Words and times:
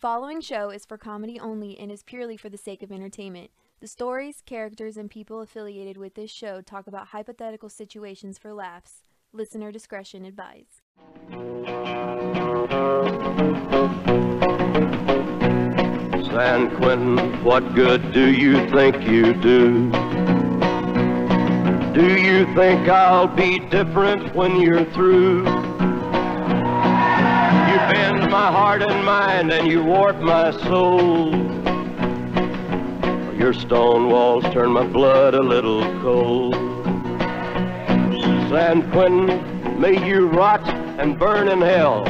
following 0.00 0.40
show 0.40 0.70
is 0.70 0.86
for 0.86 0.96
comedy 0.96 1.38
only 1.38 1.78
and 1.78 1.92
is 1.92 2.02
purely 2.02 2.34
for 2.34 2.48
the 2.48 2.56
sake 2.56 2.82
of 2.82 2.90
entertainment. 2.90 3.50
The 3.80 3.86
stories, 3.86 4.42
characters, 4.46 4.96
and 4.96 5.10
people 5.10 5.42
affiliated 5.42 5.98
with 5.98 6.14
this 6.14 6.30
show 6.30 6.62
talk 6.62 6.86
about 6.86 7.08
hypothetical 7.08 7.68
situations 7.68 8.38
for 8.38 8.54
laughs. 8.54 9.02
Listener 9.34 9.70
discretion 9.70 10.24
advised. 10.24 10.80
San 16.32 16.74
Quentin, 16.76 17.44
what 17.44 17.74
good 17.74 18.12
do 18.12 18.32
you 18.32 18.66
think 18.70 19.02
you 19.06 19.34
do? 19.34 19.90
Do 21.92 22.18
you 22.18 22.46
think 22.54 22.88
I'll 22.88 23.26
be 23.26 23.58
different 23.58 24.34
when 24.34 24.62
you're 24.62 24.86
through? 24.92 25.59
You 27.90 27.96
bend 27.96 28.30
my 28.30 28.52
heart 28.52 28.82
and 28.82 29.04
mind 29.04 29.50
and 29.52 29.66
you 29.66 29.82
warp 29.82 30.20
my 30.20 30.52
soul. 30.52 31.34
Your 33.36 33.52
stone 33.52 34.08
walls 34.08 34.44
turn 34.52 34.70
my 34.70 34.86
blood 34.86 35.34
a 35.34 35.42
little 35.42 35.82
cold. 36.00 36.54
San 38.48 38.88
Quentin, 38.92 39.80
may 39.80 40.06
you 40.06 40.28
rot 40.28 40.60
and 41.00 41.18
burn 41.18 41.48
in 41.48 41.60
hell. 41.60 42.04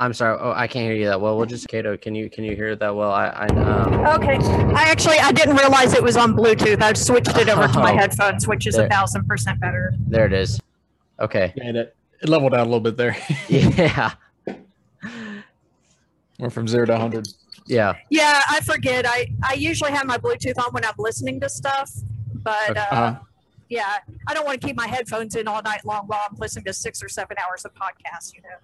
I'm 0.00 0.12
sorry. 0.14 0.38
Oh, 0.40 0.52
I 0.56 0.66
can't 0.66 0.84
hear 0.86 0.94
you 0.94 1.06
that 1.06 1.20
well. 1.20 1.36
We'll 1.36 1.46
just 1.46 1.68
Kato. 1.68 1.96
Can 1.96 2.16
you 2.16 2.28
can 2.30 2.42
you 2.42 2.56
hear 2.56 2.74
that 2.74 2.94
well? 2.96 3.12
I 3.12 3.26
I 3.28 3.46
um. 3.46 3.94
Okay, 4.22 4.38
I 4.74 4.84
actually, 4.90 5.18
I 5.18 5.30
didn't 5.30 5.54
realize 5.56 5.92
it 5.94 6.02
was 6.02 6.16
on 6.16 6.34
Bluetooth. 6.34 6.82
I 6.82 6.92
switched 6.94 7.36
it 7.36 7.48
over 7.48 7.68
to 7.68 7.78
my 7.78 7.92
Oh. 7.92 7.96
headphones, 7.96 8.48
which 8.48 8.66
is 8.66 8.74
There. 8.74 8.86
a 8.86 8.88
thousand 8.88 9.26
percent 9.28 9.60
better. 9.60 9.92
There 10.08 10.26
it 10.26 10.32
is. 10.32 10.58
Okay. 11.20 11.52
And 11.60 11.76
it, 11.76 11.96
it 12.22 12.28
leveled 12.28 12.54
out 12.54 12.60
a 12.60 12.70
little 12.70 12.80
bit 12.80 12.96
there. 12.96 13.16
Yeah. 13.48 14.12
We're 16.38 16.50
from 16.50 16.68
zero 16.68 16.86
to 16.86 16.92
100. 16.92 17.28
Yeah. 17.66 17.94
Yeah, 18.10 18.40
I 18.48 18.60
forget. 18.60 19.04
I, 19.06 19.26
I 19.42 19.54
usually 19.54 19.90
have 19.90 20.06
my 20.06 20.18
Bluetooth 20.18 20.56
on 20.58 20.72
when 20.72 20.84
I'm 20.84 20.94
listening 20.96 21.40
to 21.40 21.48
stuff, 21.48 21.90
but 22.32 22.76
uh, 22.76 22.80
Uh-huh. 22.90 23.18
yeah, 23.68 23.96
I 24.28 24.34
don't 24.34 24.46
want 24.46 24.60
to 24.60 24.66
keep 24.66 24.76
my 24.76 24.86
headphones 24.86 25.34
in 25.34 25.48
all 25.48 25.60
night 25.62 25.84
long 25.84 26.06
while 26.06 26.20
I'm 26.30 26.36
listening 26.36 26.64
to 26.66 26.72
six 26.72 27.02
or 27.02 27.08
seven 27.08 27.36
hours 27.44 27.64
of 27.64 27.74
podcasts, 27.74 28.32
you 28.34 28.42
know. 28.42 28.56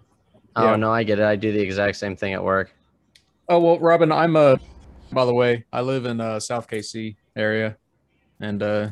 Oh 0.57 0.71
Yeah. 0.71 0.77
no, 0.77 0.93
I 0.93 1.03
get 1.03 1.19
it. 1.19 1.25
I 1.25 1.35
do 1.35 1.51
the 1.53 1.61
exact 1.61 1.97
same 1.97 2.15
thing 2.17 2.33
at 2.33 2.43
work. 2.45 2.73
Oh, 3.49 3.59
well, 3.59 3.79
Robin, 3.81 4.13
I'm, 4.13 4.37
uh, 4.37 4.57
by 5.13 5.25
the 5.25 5.35
way, 5.35 5.65
I 5.73 5.81
live 5.81 6.07
in 6.07 6.21
uh, 6.21 6.39
South 6.39 6.69
KC 6.69 7.17
area. 7.35 7.77
And 8.41 8.63
uh, 8.63 8.89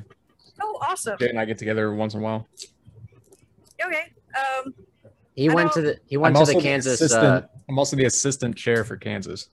Oh, 0.61 0.79
awesome. 0.83 1.17
Jay 1.19 1.29
and 1.29 1.39
I 1.39 1.45
get 1.45 1.59
together 1.59 1.95
once 1.95 2.15
in 2.15 2.21
a 2.21 2.23
while. 2.23 2.47
Okay. 3.87 4.13
Um, 4.37 4.75
He 5.35 5.49
I 5.49 5.55
went 5.55 5.73
to 5.73 5.83
don't- 5.83 5.95
the 5.95 6.01
he 6.07 6.17
went 6.17 6.37
I'm 6.37 6.45
to 6.47 6.53
the 6.53 6.61
Kansas. 6.61 7.01
assistant- 7.01 7.25
Uh, 7.25 7.43
I'm 7.69 7.79
also 7.79 7.97
the 7.97 8.05
assistant 8.05 8.57
chair 8.57 8.85
for 8.85 8.97
Kansas. 8.97 9.49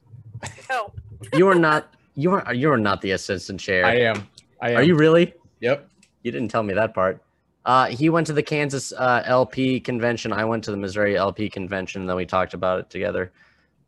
oh, 0.69 0.91
you 1.33 1.47
are 1.47 1.55
not 1.55 1.94
you 2.16 2.31
are 2.33 2.53
you 2.53 2.72
are 2.72 2.77
not 2.77 3.02
the 3.02 3.11
assistant 3.11 3.59
chair. 3.59 3.85
I 3.85 3.95
am. 4.00 4.27
I 4.61 4.72
am. 4.72 4.77
Are 4.77 4.83
you 4.83 4.95
really? 4.95 5.33
Yep. 5.61 5.89
You 6.23 6.31
didn't 6.31 6.50
tell 6.50 6.63
me 6.63 6.73
that 6.73 6.94
part. 6.94 7.22
Uh, 7.66 7.88
he 7.88 8.09
went 8.09 8.25
to 8.27 8.33
the 8.33 8.44
Kansas 8.44 8.91
uh, 8.94 9.22
LP 9.25 9.80
convention. 9.80 10.33
I 10.33 10.44
went 10.44 10.63
to 10.66 10.72
the 10.72 10.77
Missouri 10.77 11.16
LP 11.17 11.50
convention. 11.50 12.02
And 12.02 12.09
then 12.09 12.16
we 12.17 12.25
talked 12.25 12.53
about 12.53 12.80
it 12.80 12.89
together. 12.89 13.31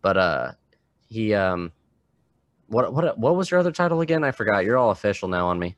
But 0.01 0.17
uh, 0.17 0.51
he 1.09 1.33
um, 1.33 1.71
what 2.67 2.93
what 2.93 3.17
what 3.17 3.35
was 3.35 3.51
your 3.51 3.59
other 3.59 3.71
title 3.71 3.99
again? 4.01 4.23
I 4.23 4.31
forgot. 4.31 4.63
You're 4.65 4.77
all 4.77 4.91
official 4.91 5.27
now 5.27 5.47
on 5.47 5.59
me. 5.59 5.75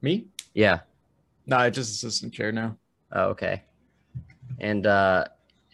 Me? 0.00 0.26
Yeah. 0.54 0.80
No, 1.46 1.56
I 1.56 1.70
just 1.70 1.90
assistant 1.94 2.32
chair 2.32 2.52
now. 2.52 2.76
Oh, 3.12 3.24
okay. 3.30 3.62
And 4.60 4.86
uh, 4.86 5.24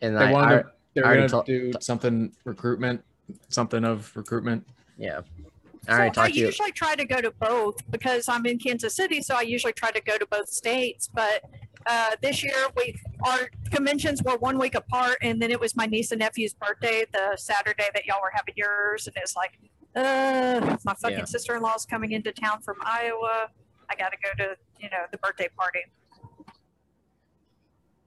and 0.03 0.17
They 0.17 0.21
I, 0.25 0.33
wanted 0.33 0.55
I 0.55 0.63
to, 0.63 0.69
they 0.95 1.03
I 1.03 1.05
already 1.05 1.21
going 1.21 1.29
told- 1.31 1.47
to 1.47 1.73
do 1.73 1.79
something 1.81 2.33
recruitment, 2.45 3.03
something 3.49 3.85
of 3.85 4.15
recruitment. 4.17 4.67
yeah. 4.99 5.21
so 5.21 5.89
I 5.89 5.93
already 5.93 6.11
I 6.11 6.13
talked 6.13 6.35
to 6.35 6.39
you. 6.41 6.47
usually 6.47 6.73
try 6.73 6.95
to 6.95 7.05
go 7.05 7.21
to 7.21 7.31
both 7.31 7.79
because 7.91 8.29
I'm 8.29 8.45
in 8.47 8.59
Kansas 8.59 8.95
City, 8.95 9.23
so 9.23 9.35
I 9.37 9.43
usually 9.43 9.73
try 9.73 9.91
to 9.91 10.01
go 10.03 10.19
to 10.19 10.27
both 10.27 10.49
states. 10.49 11.09
But 11.13 11.45
uh, 11.87 12.11
this 12.23 12.43
year, 12.43 12.55
we 12.77 12.95
our 13.25 13.51
conventions 13.71 14.23
were 14.23 14.37
one 14.39 14.59
week 14.59 14.75
apart, 14.75 15.17
and 15.23 15.41
then 15.41 15.51
it 15.51 15.59
was 15.61 15.75
my 15.77 15.87
niece 15.87 16.11
and 16.13 16.19
nephew's 16.21 16.55
birthday 16.55 17.05
the 17.13 17.37
Saturday 17.37 17.89
that 17.95 18.05
y'all 18.07 18.21
were 18.23 18.33
having 18.35 18.55
yours, 18.57 19.07
and 19.07 19.17
it's 19.17 19.35
like, 19.37 19.59
uh, 19.97 20.77
my 20.85 20.95
fucking 20.95 21.19
Yeah. 21.19 21.25
sister-in-law's 21.25 21.87
coming 21.87 22.13
into 22.13 22.33
town 22.33 22.61
from 22.61 22.77
Iowa. 22.85 23.49
I 23.89 23.95
got 23.97 24.11
to 24.13 24.19
go 24.23 24.45
to 24.45 24.57
you 24.79 24.91
know 24.91 25.05
the 25.11 25.19
birthday 25.19 25.49
party. 25.57 25.81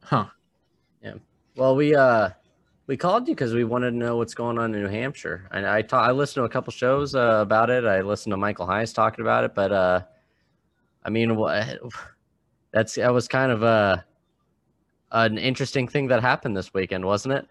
Huh. 0.03 0.25
Yeah. 1.01 1.15
Well, 1.55 1.75
we 1.75 1.95
uh 1.95 2.29
we 2.87 2.97
called 2.97 3.27
you 3.27 3.35
because 3.35 3.53
we 3.53 3.63
wanted 3.63 3.91
to 3.91 3.97
know 3.97 4.17
what's 4.17 4.33
going 4.33 4.57
on 4.57 4.73
in 4.75 4.81
New 4.81 4.89
Hampshire. 4.89 5.47
And 5.51 5.65
I 5.65 5.81
ta- 5.81 6.03
I 6.03 6.11
listened 6.11 6.41
to 6.41 6.45
a 6.45 6.49
couple 6.49 6.71
shows 6.71 7.15
uh, 7.15 7.39
about 7.41 7.69
it. 7.69 7.85
I 7.85 8.01
listened 8.01 8.31
to 8.33 8.37
Michael 8.37 8.65
Heise 8.65 8.93
talking 8.93 9.21
about 9.21 9.43
it, 9.43 9.55
but 9.55 9.71
uh, 9.71 10.01
I 11.03 11.09
mean, 11.09 11.35
what 11.35 11.79
that's 12.71 12.95
that 12.95 13.13
was 13.13 13.27
kind 13.27 13.51
of 13.51 13.63
a 13.63 14.05
an 15.11 15.37
interesting 15.37 15.87
thing 15.87 16.07
that 16.07 16.21
happened 16.21 16.57
this 16.57 16.73
weekend, 16.73 17.05
wasn't 17.05 17.35
it? 17.35 17.47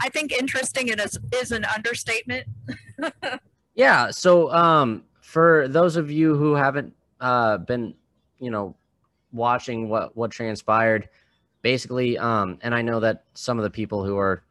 I 0.00 0.08
think 0.08 0.32
interesting 0.32 0.88
is 0.88 1.18
is 1.32 1.52
an 1.52 1.64
understatement. 1.64 2.46
Yeah. 3.74 4.10
So, 4.10 4.52
um, 4.52 5.04
for 5.20 5.68
those 5.68 5.96
of 5.96 6.10
you 6.10 6.36
who 6.36 6.54
haven't 6.54 6.92
uh, 7.20 7.58
been, 7.58 7.94
you 8.38 8.50
know, 8.50 8.76
watching 9.32 9.88
what 9.88 10.16
what 10.16 10.30
transpired, 10.30 11.08
basically, 11.62 12.18
um, 12.18 12.58
and 12.62 12.74
I 12.74 12.82
know 12.82 13.00
that 13.00 13.24
some 13.34 13.58
of 13.58 13.62
the 13.62 13.70
people 13.70 14.04
who 14.04 14.18
are 14.18 14.42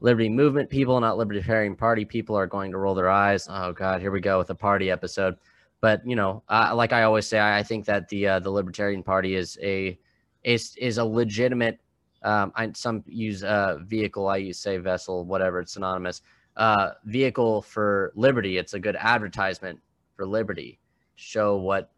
Liberty 0.00 0.28
Movement 0.28 0.70
people, 0.70 1.00
not 1.00 1.18
Libertarian 1.18 1.74
Party 1.74 2.04
people, 2.04 2.36
are 2.36 2.46
going 2.46 2.70
to 2.70 2.78
roll 2.78 2.94
their 2.94 3.10
eyes. 3.10 3.48
Oh 3.50 3.72
God, 3.72 4.00
here 4.00 4.12
we 4.12 4.20
go 4.20 4.38
with 4.38 4.50
a 4.50 4.54
party 4.54 4.90
episode. 4.90 5.36
But 5.80 6.06
you 6.06 6.14
know, 6.14 6.42
uh, 6.48 6.72
like 6.74 6.92
I 6.92 7.02
always 7.02 7.26
say, 7.26 7.40
I 7.40 7.62
think 7.62 7.86
that 7.86 8.08
the 8.08 8.26
uh, 8.26 8.38
the 8.38 8.50
Libertarian 8.50 9.02
Party 9.02 9.34
is 9.34 9.58
a 9.62 9.98
is 10.44 10.76
is 10.76 10.98
a 10.98 11.04
legitimate. 11.04 11.80
Um, 12.22 12.52
I, 12.54 12.70
some 12.72 13.02
use 13.06 13.42
uh, 13.42 13.78
vehicle. 13.82 14.28
I 14.28 14.36
use 14.36 14.58
say 14.58 14.76
vessel, 14.76 15.24
whatever. 15.24 15.60
It's 15.60 15.72
synonymous 15.72 16.22
uh, 16.56 16.90
vehicle 17.04 17.62
for 17.62 18.12
liberty. 18.14 18.58
It's 18.58 18.74
a 18.74 18.78
good 18.78 18.96
advertisement 18.96 19.80
for 20.16 20.26
liberty, 20.26 20.78
show 21.16 21.56
what 21.56 21.90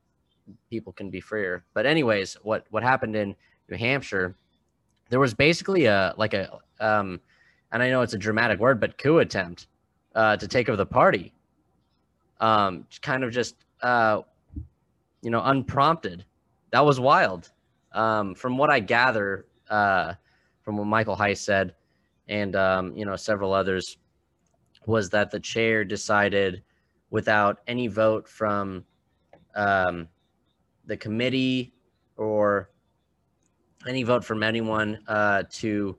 people 0.71 0.93
can 0.93 1.11
be 1.11 1.21
freer. 1.21 1.65
But 1.75 1.87
anyways, 1.87 2.34
what 2.43 2.67
what 2.71 2.83
happened 2.83 3.17
in 3.17 3.34
New 3.69 3.77
Hampshire? 3.77 4.37
There 5.12 5.21
was 5.21 5.34
basically 5.34 5.84
a 5.84 6.15
like 6.17 6.33
a 6.33 6.59
um, 6.81 7.21
and 7.71 7.83
I 7.83 7.91
know 7.91 8.00
it's 8.00 8.15
a 8.15 8.19
dramatic 8.19 8.59
word, 8.59 8.81
but 8.81 8.97
coup 8.97 9.19
attempt 9.19 9.67
uh, 10.15 10.39
to 10.39 10.49
take 10.49 10.71
over 10.71 10.77
the 10.78 10.87
party. 10.87 11.34
Um, 12.41 12.87
kind 13.03 13.23
of 13.23 13.31
just 13.31 13.56
uh, 13.83 14.23
you 15.21 15.28
know 15.28 15.43
unprompted. 15.45 16.25
That 16.71 16.87
was 16.87 16.99
wild. 16.99 17.50
Um, 17.93 18.34
from 18.34 18.56
what 18.56 18.71
I 18.71 18.81
gather, 18.81 19.45
uh, 19.69 20.15
from 20.62 20.78
what 20.78 20.87
Michael 20.87 21.15
Heise 21.15 21.43
said, 21.43 21.75
and 22.29 22.56
um, 22.56 22.97
you 22.97 23.05
know 23.05 23.15
several 23.15 23.53
others, 23.53 23.99
was 24.87 25.11
that 25.11 25.31
the 25.31 25.41
chair 25.41 25.84
decided 25.84 26.62
without 27.11 27.61
any 27.67 27.87
vote 27.87 28.27
from 28.27 28.83
um, 29.56 30.09
the 30.87 30.97
committee 30.97 31.75
or 32.17 32.71
any 33.88 34.03
vote 34.03 34.25
from 34.25 34.43
anyone 34.43 34.98
uh, 35.09 35.43
to 35.50 35.97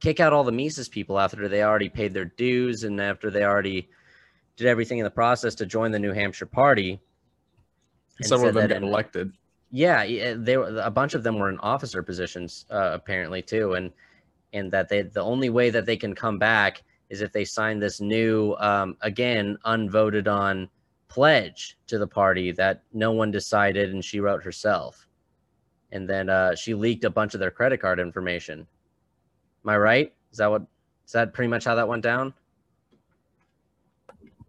kick 0.00 0.20
out 0.20 0.32
all 0.32 0.44
the 0.44 0.52
Mises 0.52 0.88
people 0.88 1.18
after 1.18 1.48
they 1.48 1.62
already 1.62 1.88
paid 1.88 2.12
their 2.14 2.24
dues 2.24 2.84
and 2.84 3.00
after 3.00 3.30
they 3.30 3.42
already 3.44 3.88
did 4.56 4.66
everything 4.66 4.98
in 4.98 5.04
the 5.04 5.10
process 5.10 5.54
to 5.56 5.66
join 5.66 5.90
the 5.90 5.98
New 5.98 6.12
Hampshire 6.12 6.46
party. 6.46 7.00
and 8.18 8.26
Several 8.26 8.48
of 8.48 8.54
them 8.54 8.68
got 8.68 8.76
in- 8.76 8.84
elected. 8.84 9.32
yeah, 9.70 10.02
yeah, 10.04 10.34
they 10.36 10.56
were 10.56 10.78
a 10.82 10.90
bunch 10.90 11.14
of 11.14 11.22
them 11.22 11.38
were 11.38 11.48
in 11.50 11.58
officer 11.60 12.02
positions 12.02 12.66
uh, 12.70 12.90
apparently 12.92 13.42
too, 13.42 13.74
and 13.74 13.92
and 14.52 14.70
that 14.72 14.88
they 14.88 15.02
the 15.02 15.20
only 15.22 15.50
way 15.50 15.70
that 15.70 15.84
they 15.86 15.96
can 15.96 16.14
come 16.14 16.38
back 16.38 16.82
is 17.10 17.20
if 17.20 17.32
they 17.32 17.44
sign 17.44 17.78
this 17.80 18.00
new 18.00 18.54
um, 18.58 18.96
again 19.00 19.58
unvoted 19.66 20.28
on 20.28 20.68
pledge 21.08 21.76
to 21.86 21.98
the 21.98 22.06
party 22.06 22.50
that 22.52 22.82
no 22.92 23.12
one 23.12 23.30
decided 23.30 23.90
and 23.92 24.04
she 24.04 24.20
wrote 24.20 24.42
herself, 24.42 25.06
and 25.94 26.08
then 26.08 26.28
uh, 26.28 26.54
she 26.54 26.74
leaked 26.74 27.04
a 27.04 27.10
bunch 27.10 27.32
of 27.34 27.40
their 27.40 27.50
credit 27.52 27.78
card 27.80 27.98
information. 27.98 28.66
Am 29.64 29.70
I 29.70 29.78
right? 29.78 30.12
Is 30.32 30.38
that 30.38 30.50
what? 30.50 30.62
Is 31.06 31.12
that 31.12 31.32
pretty 31.32 31.48
much 31.48 31.64
how 31.64 31.74
that 31.76 31.88
went 31.88 32.02
down? 32.02 32.34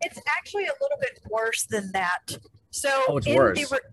It's 0.01 0.19
actually 0.27 0.65
a 0.65 0.73
little 0.81 0.97
bit 0.99 1.19
worse 1.29 1.63
than 1.63 1.91
that. 1.93 2.37
So 2.71 2.89
Oh, 3.07 3.17
it's 3.17 3.27
in 3.27 3.35
worse. 3.35 3.57
the 3.69 3.75
re- 3.75 3.89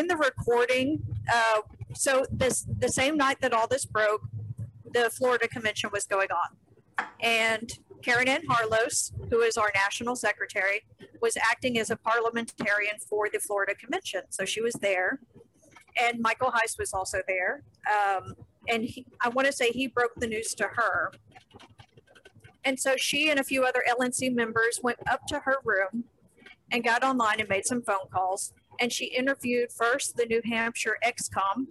in 0.00 0.06
the 0.06 0.16
recording, 0.16 1.02
uh, 1.32 1.62
so 1.94 2.26
this 2.30 2.66
the 2.78 2.88
same 2.88 3.16
night 3.16 3.40
that 3.40 3.52
all 3.54 3.66
this 3.66 3.86
broke, 3.86 4.22
the 4.92 5.08
Florida 5.10 5.48
convention 5.48 5.90
was 5.92 6.04
going 6.04 6.28
on, 6.30 7.06
and 7.20 7.78
Caryn 8.02 8.28
Ann 8.28 8.42
Harlos, 8.46 9.12
who 9.30 9.40
is 9.40 9.56
our 9.56 9.70
national 9.74 10.16
secretary, 10.16 10.84
was 11.22 11.36
acting 11.36 11.78
as 11.78 11.90
a 11.90 11.96
parliamentarian 11.96 12.98
for 12.98 13.28
the 13.32 13.38
Florida 13.38 13.74
convention. 13.74 14.22
So 14.30 14.44
she 14.44 14.60
was 14.60 14.74
there, 14.74 15.20
and 16.00 16.20
Michael 16.20 16.50
Heise 16.50 16.76
was 16.78 16.92
also 16.92 17.18
there. 17.26 17.62
Um, 17.88 18.34
and 18.68 18.84
he, 18.84 19.06
I 19.22 19.28
want 19.28 19.46
to 19.46 19.52
say 19.52 19.70
he 19.70 19.86
broke 19.86 20.14
the 20.16 20.26
news 20.26 20.54
to 20.54 20.64
her. 20.64 21.12
And 22.64 22.78
so 22.78 22.96
she 22.96 23.30
and 23.30 23.40
a 23.40 23.44
few 23.44 23.64
other 23.64 23.82
LNC 23.88 24.34
members 24.34 24.80
went 24.82 24.98
up 25.10 25.26
to 25.28 25.40
her 25.40 25.56
room 25.64 26.04
and 26.70 26.84
got 26.84 27.02
online 27.02 27.40
and 27.40 27.48
made 27.48 27.64
some 27.64 27.82
phone 27.82 28.08
calls. 28.12 28.52
And 28.80 28.92
she 28.92 29.06
interviewed 29.06 29.72
first 29.72 30.16
the 30.16 30.26
New 30.26 30.42
Hampshire 30.44 30.98
XCOM, 31.04 31.66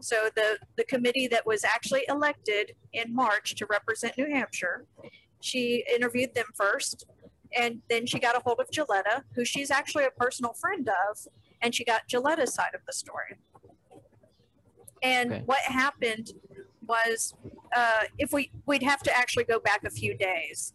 so 0.00 0.28
the, 0.34 0.58
the 0.76 0.84
committee 0.84 1.26
that 1.28 1.46
was 1.46 1.64
actually 1.64 2.04
elected 2.08 2.72
in 2.92 3.14
March 3.14 3.54
to 3.56 3.66
represent 3.66 4.18
New 4.18 4.28
Hampshire. 4.28 4.84
She 5.40 5.84
interviewed 5.92 6.34
them 6.34 6.46
first, 6.54 7.06
and 7.56 7.80
then 7.88 8.06
she 8.06 8.18
got 8.18 8.36
a 8.36 8.40
hold 8.40 8.60
of 8.60 8.68
Jilletta, 8.70 9.22
who 9.34 9.44
she's 9.44 9.70
actually 9.70 10.04
a 10.04 10.10
personal 10.10 10.52
friend 10.54 10.88
of, 10.88 11.18
and 11.62 11.74
she 11.74 11.84
got 11.84 12.02
Jilletta's 12.08 12.54
side 12.54 12.74
of 12.74 12.80
the 12.86 12.92
story. 12.92 13.38
And 15.02 15.32
Okay. 15.32 15.42
what 15.46 15.60
happened 15.60 16.32
was, 16.86 17.34
uh, 17.74 18.04
if 18.18 18.32
we, 18.32 18.50
we'd 18.66 18.82
have 18.82 19.02
to 19.02 19.16
actually 19.16 19.44
go 19.44 19.58
back 19.60 19.84
a 19.84 19.90
few 19.90 20.16
days. 20.16 20.74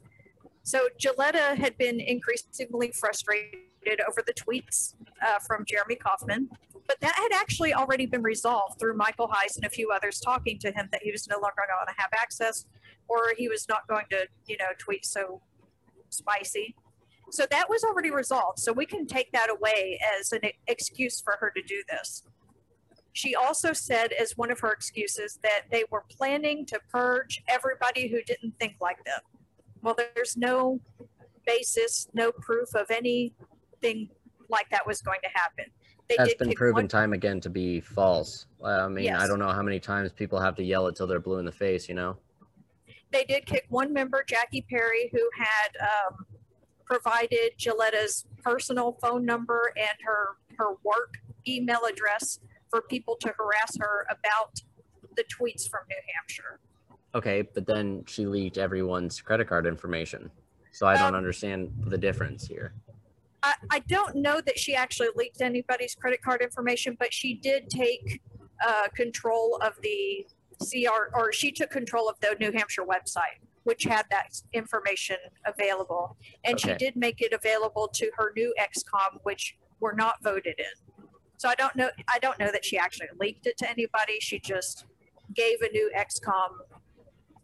So 0.64 0.90
Jilletta 1.00 1.56
had 1.56 1.78
been 1.78 2.00
increasingly 2.00 2.92
frustrated 2.92 4.02
over 4.08 4.22
the 4.26 4.34
tweets 4.34 4.96
uh, 5.26 5.40
from 5.40 5.64
Jeremy 5.66 5.96
Kaufman, 5.96 6.50
but 6.88 7.00
that 7.02 7.16
had 7.16 7.32
actually 7.34 7.74
already 7.74 8.06
been 8.06 8.22
resolved 8.22 8.80
through 8.80 8.96
Michael 8.96 9.30
Heise 9.32 9.56
and 9.56 9.66
a 9.66 9.70
few 9.70 9.92
others 9.92 10.20
talking 10.20 10.60
to 10.60 10.72
him 10.72 10.90
that 10.92 11.04
he 11.04 11.12
was 11.12 11.28
no 11.28 11.36
longer 11.36 11.64
going 11.68 11.88
to 11.88 12.02
have 12.02 12.10
access, 12.14 12.66
or 13.08 13.34
he 13.38 13.48
was 13.48 13.68
not 13.70 13.88
going 13.88 14.06
to, 14.10 14.28
you 14.46 14.58
know, 14.58 14.68
tweet 14.78 15.06
so 15.06 15.42
spicy. 16.10 16.76
So 17.32 17.46
that 17.52 17.70
was 17.70 17.84
already 17.84 18.12
resolved. 18.12 18.60
So 18.60 18.72
we 18.72 18.86
can 18.86 19.06
take 19.06 19.32
that 19.34 19.50
away 19.50 20.00
as 20.18 20.32
an 20.32 20.42
excuse 20.68 21.22
for 21.22 21.38
her 21.40 21.52
to 21.56 21.62
do 21.62 21.84
this. 21.90 22.24
She 23.18 23.34
also 23.34 23.74
said, 23.74 24.12
as 24.14 24.38
one 24.38 24.52
of 24.52 24.60
her 24.60 24.72
excuses, 24.72 25.40
that 25.42 25.62
they 25.72 25.86
were 25.90 26.04
planning 26.08 26.68
to 26.68 26.80
purge 26.92 27.42
everybody 27.48 28.08
who 28.08 28.22
didn't 28.22 28.54
think 28.60 28.76
like 28.80 29.04
them. 29.06 29.20
Well, 29.82 29.96
there's 29.98 30.38
no 30.38 30.80
basis, 31.44 32.08
no 32.14 32.32
proof 32.32 32.76
of 32.76 32.92
anything 32.92 34.10
like 34.50 34.70
that 34.70 34.86
was 34.86 35.02
going 35.02 35.18
to 35.24 35.30
happen. 35.34 35.66
They 36.08 36.16
That's 36.16 36.30
did 36.30 36.38
been 36.38 36.52
proven 36.54 36.84
one- 36.84 36.88
time 36.88 37.14
again 37.14 37.42
to 37.42 37.50
be 37.50 37.80
false. 37.82 38.46
I 38.64 38.88
mean, 38.88 39.12
I 39.12 39.26
don't 39.26 39.40
know 39.40 39.50
how 39.52 39.64
many 39.64 39.80
times 39.80 40.12
people 40.12 40.40
have 40.40 40.56
to 40.58 40.64
yell 40.64 40.86
it 40.86 40.96
till 40.96 41.08
they're 41.08 41.20
blue 41.20 41.40
in 41.40 41.46
the 41.46 41.52
face, 41.52 41.90
you 41.90 41.96
know? 41.96 42.18
they 43.12 43.24
did 43.24 43.48
kick 43.48 43.66
one 43.70 43.92
member, 43.94 44.24
Jackie 44.28 44.66
Perry, 44.70 45.10
who 45.12 45.28
had 45.36 45.70
um, 45.82 46.26
provided 46.86 47.54
Jilletta's 47.58 48.28
personal 48.44 48.92
phone 49.02 49.26
number 49.26 49.74
and 49.76 49.98
her 50.06 50.36
her 50.58 50.76
work 50.84 51.16
email 51.48 51.80
address 51.90 52.40
for 52.70 52.82
people 52.82 53.16
to 53.22 53.34
harass 53.38 53.78
her 53.80 54.06
about 54.10 54.60
the 55.16 55.24
tweets 55.24 55.70
from 55.70 55.82
New 55.90 55.98
Hampshire. 56.16 56.60
Okay, 57.16 57.42
but 57.42 57.66
then 57.66 58.04
she 58.08 58.26
leaked 58.26 58.58
everyone's 58.58 59.22
credit 59.22 59.48
card 59.48 59.66
information. 59.66 60.30
So 60.72 60.86
I 60.86 60.96
don't 60.96 61.08
Um, 61.10 61.16
understand 61.16 61.72
the 61.88 61.98
difference 61.98 62.46
here. 62.46 62.74
I, 63.42 63.54
I 63.72 63.80
don't 63.80 64.16
know 64.16 64.42
that 64.42 64.60
she 64.60 64.76
actually 64.76 65.10
leaked 65.16 65.42
anybody's 65.42 65.96
credit 65.96 66.22
card 66.22 66.42
information, 66.42 66.96
but 67.00 67.14
she 67.14 67.34
did 67.36 67.70
take 67.70 68.22
uh, 68.66 68.88
control 68.96 69.58
of 69.62 69.74
the 69.82 70.26
CR, 70.60 71.16
or 71.16 71.32
she 71.32 71.52
took 71.52 71.70
control 71.70 72.10
of 72.10 72.20
the 72.20 72.36
New 72.40 72.52
Hampshire 72.52 72.84
website, 72.84 73.40
which 73.64 73.84
had 73.84 74.06
that 74.12 74.42
information 74.54 75.18
available. 75.46 76.18
And 76.44 76.60
she 76.60 76.74
did 76.76 76.96
make 76.96 77.22
it 77.22 77.32
available 77.34 77.88
to 77.90 78.12
her 78.18 78.34
new 78.36 78.54
XCOM, 78.60 79.20
which 79.24 79.56
were 79.80 79.94
not 79.94 80.22
voted 80.24 80.56
in. 80.58 80.87
So 81.38 81.50
I 81.50 81.56
don't 81.56 81.76
know, 81.76 81.90
I 82.10 82.20
don't 82.20 82.40
know 82.40 82.52
that 82.52 82.66
she 82.66 82.78
actually 82.78 83.08
leaked 83.20 83.48
it 83.48 83.58
to 83.60 83.70
anybody. 83.70 84.20
She 84.20 84.40
just 84.40 84.86
gave 85.36 85.62
a 85.62 85.72
new 85.72 85.92
XCOM 85.96 86.50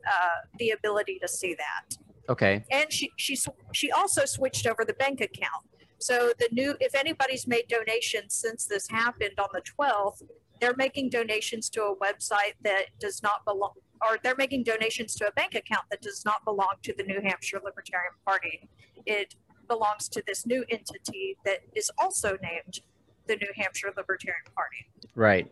uh, 0.05 0.27
the 0.59 0.71
ability 0.71 1.19
to 1.19 1.27
see 1.27 1.55
that 1.55 1.97
Okay, 2.29 2.63
and 2.71 2.91
she 2.91 3.11
she 3.17 3.37
she 3.73 3.91
also 3.91 4.25
switched 4.25 4.65
over 4.65 4.85
the 4.85 4.93
bank 4.93 5.19
account. 5.19 5.65
So 5.97 6.33
the 6.37 6.49
new, 6.51 6.75
if 6.79 6.95
anybody's 6.95 7.47
made 7.47 7.67
donations 7.69 8.33
since 8.33 8.65
this 8.65 8.89
happened 8.89 9.39
on 9.39 9.47
the 9.53 9.61
12th, 9.61 10.21
they're 10.59 10.75
making 10.75 11.09
donations 11.09 11.69
to 11.69 11.83
a 11.83 11.95
website 11.95 12.55
that 12.61 12.87
does 12.99 13.23
not 13.23 13.45
belong, 13.45 13.71
or 14.01 14.17
they're 14.21 14.35
making 14.37 14.63
donations 14.63 15.15
to 15.15 15.27
a 15.27 15.31
bank 15.31 15.55
account 15.55 15.83
that 15.91 16.01
does 16.01 16.25
not 16.25 16.43
belong 16.43 16.73
to 16.83 16.93
the 16.97 17.03
New 17.03 17.21
Hampshire 17.21 17.61
Libertarian 17.63 18.13
Party. 18.25 18.67
It 19.05 19.35
belongs 19.69 20.09
to 20.09 20.23
this 20.27 20.45
new 20.45 20.65
entity 20.69 21.37
that 21.45 21.59
is 21.73 21.89
also 22.01 22.37
named 22.41 22.81
the 23.27 23.35
New 23.35 23.49
Hampshire 23.55 23.93
Libertarian 23.95 24.43
Party. 24.55 24.87
right. 25.15 25.51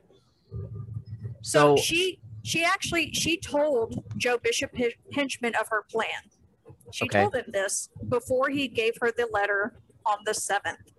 So, 1.44 1.76
So, 1.76 1.82
she 1.82 2.20
she 2.44 2.64
actually 2.64 3.14
she 3.14 3.38
told 3.38 4.04
Joe 4.18 4.38
Bishop 4.38 4.72
Henchman 5.14 5.56
of 5.56 5.68
her 5.70 5.84
plan. 5.90 6.30
She 6.92 7.06
Okay. 7.06 7.22
told 7.22 7.36
him 7.36 7.46
this 7.48 7.90
before 8.10 8.50
he 8.50 8.68
gave 8.68 8.94
her 9.02 9.12
the 9.12 9.28
letter 9.32 9.74
on 10.06 10.20
the 10.26 10.34
seventh. 10.34 10.92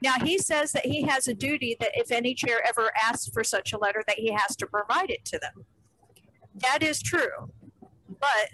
Now 0.00 0.14
he 0.24 0.38
says 0.38 0.72
that 0.72 0.86
he 0.86 1.02
has 1.02 1.28
a 1.28 1.34
duty 1.34 1.76
that 1.80 1.90
if 1.94 2.10
any 2.12 2.34
chair 2.34 2.60
ever 2.66 2.90
asks 2.96 3.28
for 3.28 3.42
such 3.44 3.72
a 3.72 3.78
letter, 3.78 4.02
that 4.06 4.18
he 4.18 4.32
has 4.32 4.56
to 4.56 4.66
provide 4.66 5.10
it 5.10 5.24
to 5.26 5.38
them. 5.38 5.64
That 6.54 6.82
is 6.82 7.02
true, 7.02 7.52
but 8.08 8.50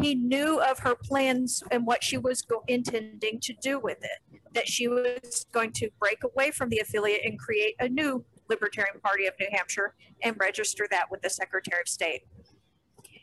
he 0.00 0.14
knew 0.14 0.60
of 0.60 0.80
her 0.80 0.94
plans 0.94 1.62
and 1.70 1.86
what 1.86 2.02
she 2.04 2.18
was 2.18 2.42
go- 2.42 2.64
intending 2.68 3.40
to 3.40 3.52
do 3.54 3.78
with 3.78 3.98
it. 4.04 4.29
That 4.52 4.68
she 4.68 4.88
was 4.88 5.46
going 5.52 5.72
to 5.74 5.90
break 6.00 6.24
away 6.24 6.50
from 6.50 6.68
the 6.70 6.78
affiliate 6.78 7.22
and 7.24 7.38
create 7.38 7.76
a 7.78 7.88
new 7.88 8.24
Libertarian 8.48 9.00
Party 9.00 9.26
of 9.26 9.34
New 9.38 9.46
Hampshire 9.52 9.94
and 10.22 10.36
register 10.38 10.86
that 10.90 11.10
with 11.10 11.22
the 11.22 11.30
Secretary 11.30 11.80
of 11.80 11.88
State. 11.88 12.22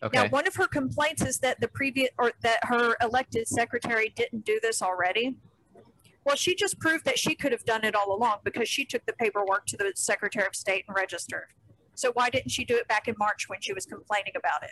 Okay. 0.04 0.18
Now, 0.18 0.30
one 0.30 0.48
of 0.48 0.56
her 0.56 0.68
complaints 0.68 1.26
is 1.26 1.40
that 1.40 1.60
the 1.60 1.68
previous 1.68 2.10
or 2.18 2.32
that 2.44 2.60
her 2.64 2.96
elected 3.02 3.48
secretary 3.48 4.14
didn't 4.16 4.46
do 4.46 4.60
this 4.62 4.82
already. 4.82 5.36
Well, 6.24 6.36
she 6.36 6.56
just 6.56 6.80
proved 6.80 7.06
that 7.06 7.18
she 7.18 7.36
could 7.36 7.52
have 7.52 7.66
done 7.66 7.84
it 7.84 7.96
all 7.96 8.16
along 8.16 8.40
because 8.44 8.68
she 8.68 8.86
took 8.86 9.06
the 9.06 9.14
paperwork 9.14 9.66
to 9.68 9.78
the 9.78 9.92
Secretary 9.96 10.46
of 10.46 10.56
State 10.56 10.86
and 10.88 10.96
registered. 10.96 11.48
So 11.96 12.12
why 12.14 12.30
didn't 12.30 12.50
she 12.50 12.64
do 12.64 12.76
it 12.76 12.88
back 12.88 13.08
in 13.08 13.16
March 13.18 13.50
when 13.50 13.60
she 13.62 13.74
was 13.74 13.86
complaining 13.86 14.34
about 14.36 14.64
it? 14.64 14.72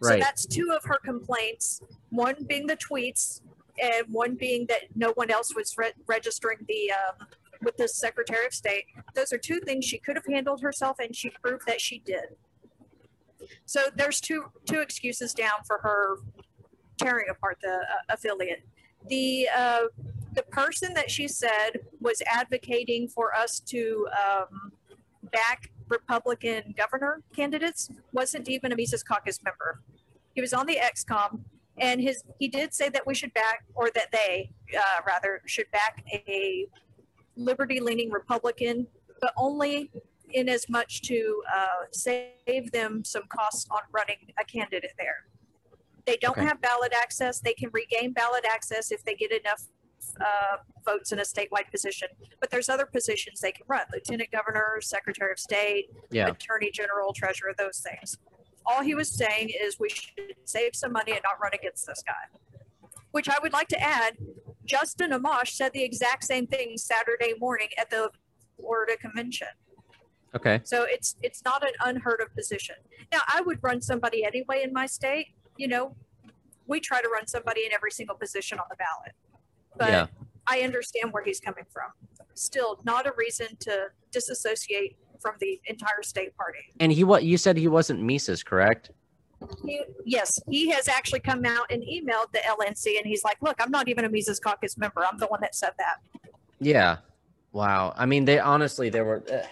Right. 0.00 0.14
So 0.14 0.24
that's 0.24 0.46
two 0.46 0.72
of 0.74 0.84
her 0.84 0.98
complaints. 1.04 1.82
One 2.10 2.36
being 2.48 2.66
the 2.66 2.76
tweets, 2.76 3.42
and 3.80 4.06
one 4.08 4.34
being 4.34 4.66
that 4.66 4.82
no 4.94 5.12
one 5.12 5.30
else 5.30 5.54
was 5.54 5.74
re- 5.76 5.92
registering 6.06 6.58
the 6.68 6.92
um, 6.92 7.26
with 7.62 7.76
the 7.76 7.88
Secretary 7.88 8.44
of 8.46 8.52
State. 8.52 8.84
Those 9.14 9.32
are 9.32 9.38
two 9.38 9.60
things 9.60 9.84
she 9.84 9.98
could 9.98 10.16
have 10.16 10.26
handled 10.26 10.60
herself, 10.60 10.96
and 10.98 11.14
she 11.14 11.30
proved 11.42 11.66
that 11.66 11.80
she 11.80 12.00
did. 12.00 12.36
So 13.66 13.82
there's 13.96 14.20
two 14.20 14.44
two 14.66 14.80
excuses 14.80 15.32
down 15.34 15.64
for 15.66 15.78
her 15.78 16.18
tearing 16.98 17.26
apart 17.30 17.58
the 17.62 17.74
uh, 17.74 18.14
affiliate. 18.14 18.64
The 19.08 19.48
uh, 19.56 19.82
the 20.34 20.42
person 20.42 20.94
that 20.94 21.10
she 21.10 21.28
said 21.28 21.80
was 22.00 22.22
advocating 22.26 23.08
for 23.08 23.34
us 23.34 23.60
to 23.60 24.08
um, 24.12 24.72
back 25.30 25.70
Republican 25.88 26.74
governor 26.76 27.22
candidates 27.34 27.90
wasn't 28.12 28.48
even 28.48 28.72
a 28.72 28.76
Mises 28.76 29.02
Caucus 29.02 29.38
member. 29.44 29.82
He 30.34 30.40
was 30.40 30.54
on 30.54 30.66
the 30.66 30.76
XCOM, 30.76 31.40
and 31.78 32.00
his 32.00 32.24
he 32.38 32.48
did 32.48 32.74
say 32.74 32.88
that 32.90 33.06
we 33.06 33.14
should 33.14 33.32
back, 33.34 33.64
or 33.74 33.90
that 33.94 34.08
they 34.12 34.52
uh, 34.76 35.00
rather 35.06 35.42
should 35.46 35.70
back 35.70 36.04
a 36.12 36.66
liberty-leaning 37.36 38.10
Republican, 38.10 38.86
but 39.20 39.32
only 39.36 39.90
in 40.30 40.48
as 40.48 40.68
much 40.68 41.02
to 41.02 41.42
uh, 41.54 41.84
save 41.92 42.70
them 42.72 43.04
some 43.04 43.22
costs 43.28 43.66
on 43.70 43.80
running 43.92 44.16
a 44.40 44.44
candidate 44.44 44.92
there. 44.98 45.26
They 46.06 46.16
don't 46.16 46.36
Okay. 46.36 46.46
have 46.46 46.60
ballot 46.60 46.92
access. 47.00 47.40
They 47.40 47.54
can 47.54 47.70
regain 47.72 48.12
ballot 48.12 48.44
access 48.50 48.90
if 48.90 49.04
they 49.04 49.14
get 49.14 49.30
enough 49.30 49.62
uh, 50.20 50.56
votes 50.84 51.12
in 51.12 51.20
a 51.20 51.22
statewide 51.22 51.70
position. 51.70 52.08
But 52.40 52.50
there's 52.50 52.68
other 52.68 52.86
positions 52.86 53.40
they 53.40 53.52
can 53.52 53.64
run: 53.68 53.84
lieutenant 53.92 54.30
governor, 54.32 54.78
secretary 54.80 55.32
of 55.32 55.38
state, 55.38 55.90
yeah, 56.10 56.28
attorney 56.28 56.70
general, 56.72 57.12
treasurer, 57.12 57.54
those 57.56 57.78
things. 57.78 58.18
All 58.66 58.82
he 58.82 58.94
was 58.94 59.08
saying 59.10 59.50
is 59.60 59.78
we 59.78 59.88
should 59.88 60.34
save 60.44 60.74
some 60.74 60.92
money 60.92 61.12
and 61.12 61.20
not 61.22 61.40
run 61.42 61.52
against 61.54 61.86
this 61.86 62.02
guy. 62.06 62.38
Which 63.10 63.28
I 63.28 63.36
would 63.42 63.52
like 63.52 63.68
to 63.68 63.80
add, 63.80 64.16
Justin 64.64 65.10
Amash 65.10 65.48
said 65.48 65.72
the 65.72 65.82
exact 65.82 66.24
same 66.24 66.46
thing 66.46 66.78
Saturday 66.78 67.34
morning 67.38 67.68
at 67.78 67.90
the 67.90 68.10
Florida 68.58 68.96
convention. 68.96 69.48
okay, 70.34 70.60
So 70.64 70.84
it's 70.88 71.16
it's 71.22 71.44
not 71.44 71.62
an 71.66 71.72
unheard 71.84 72.20
of 72.22 72.34
position. 72.34 72.76
Now 73.12 73.20
I 73.28 73.40
would 73.42 73.58
run 73.62 73.82
somebody 73.82 74.24
anyway 74.24 74.62
in 74.64 74.72
my 74.72 74.86
state. 74.86 75.28
You 75.58 75.68
know, 75.68 75.96
we 76.66 76.80
try 76.80 77.02
to 77.02 77.08
run 77.08 77.26
somebody 77.26 77.66
in 77.66 77.72
every 77.72 77.90
single 77.90 78.16
position 78.16 78.58
on 78.58 78.64
the 78.70 78.76
ballot. 78.76 79.12
But 79.76 79.88
Yeah. 79.90 80.06
I 80.46 80.60
understand 80.60 81.12
where 81.12 81.22
he's 81.22 81.38
coming 81.40 81.64
from. 81.70 81.90
Still, 82.34 82.80
not 82.84 83.06
a 83.06 83.12
reason 83.16 83.56
to 83.60 83.88
disassociate 84.10 84.96
from 85.22 85.36
the 85.40 85.60
entire 85.66 86.02
state 86.02 86.36
party. 86.36 86.58
and 86.80 86.92
he 86.92 87.04
what 87.04 87.22
you 87.24 87.36
said 87.38 87.56
he 87.56 87.68
wasn't 87.68 88.00
Mises, 88.02 88.42
correct? 88.42 88.90
He, 89.64 89.80
yes, 90.04 90.38
he 90.50 90.68
has 90.70 90.86
actually 90.88 91.20
come 91.20 91.44
out 91.44 91.70
and 91.70 91.82
emailed 91.82 92.30
the 92.32 92.38
LNC, 92.40 92.96
and 92.98 93.06
he's 93.06 93.24
like, 93.24 93.38
"Look, 93.40 93.56
I'm 93.60 93.70
not 93.70 93.88
even 93.88 94.04
a 94.04 94.08
Mises 94.08 94.38
Caucus 94.38 94.76
member. 94.78 95.04
I'm 95.04 95.18
the 95.18 95.26
one 95.26 95.40
that 95.40 95.54
said 95.54 95.72
that." 95.78 95.96
Yeah. 96.60 96.98
Wow. 97.52 97.92
I 97.96 98.06
mean, 98.06 98.24
they 98.24 98.38
honestly, 98.38 98.88
there 98.90 99.04
were. 99.04 99.22
Uh, 99.32 99.46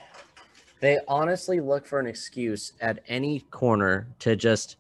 They 0.81 0.99
honestly 1.09 1.61
look 1.61 1.85
for 1.87 2.00
an 2.00 2.07
excuse 2.07 2.73
at 2.81 3.00
any 3.07 3.41
corner 3.50 4.07
to 4.21 4.35
just 4.35 4.77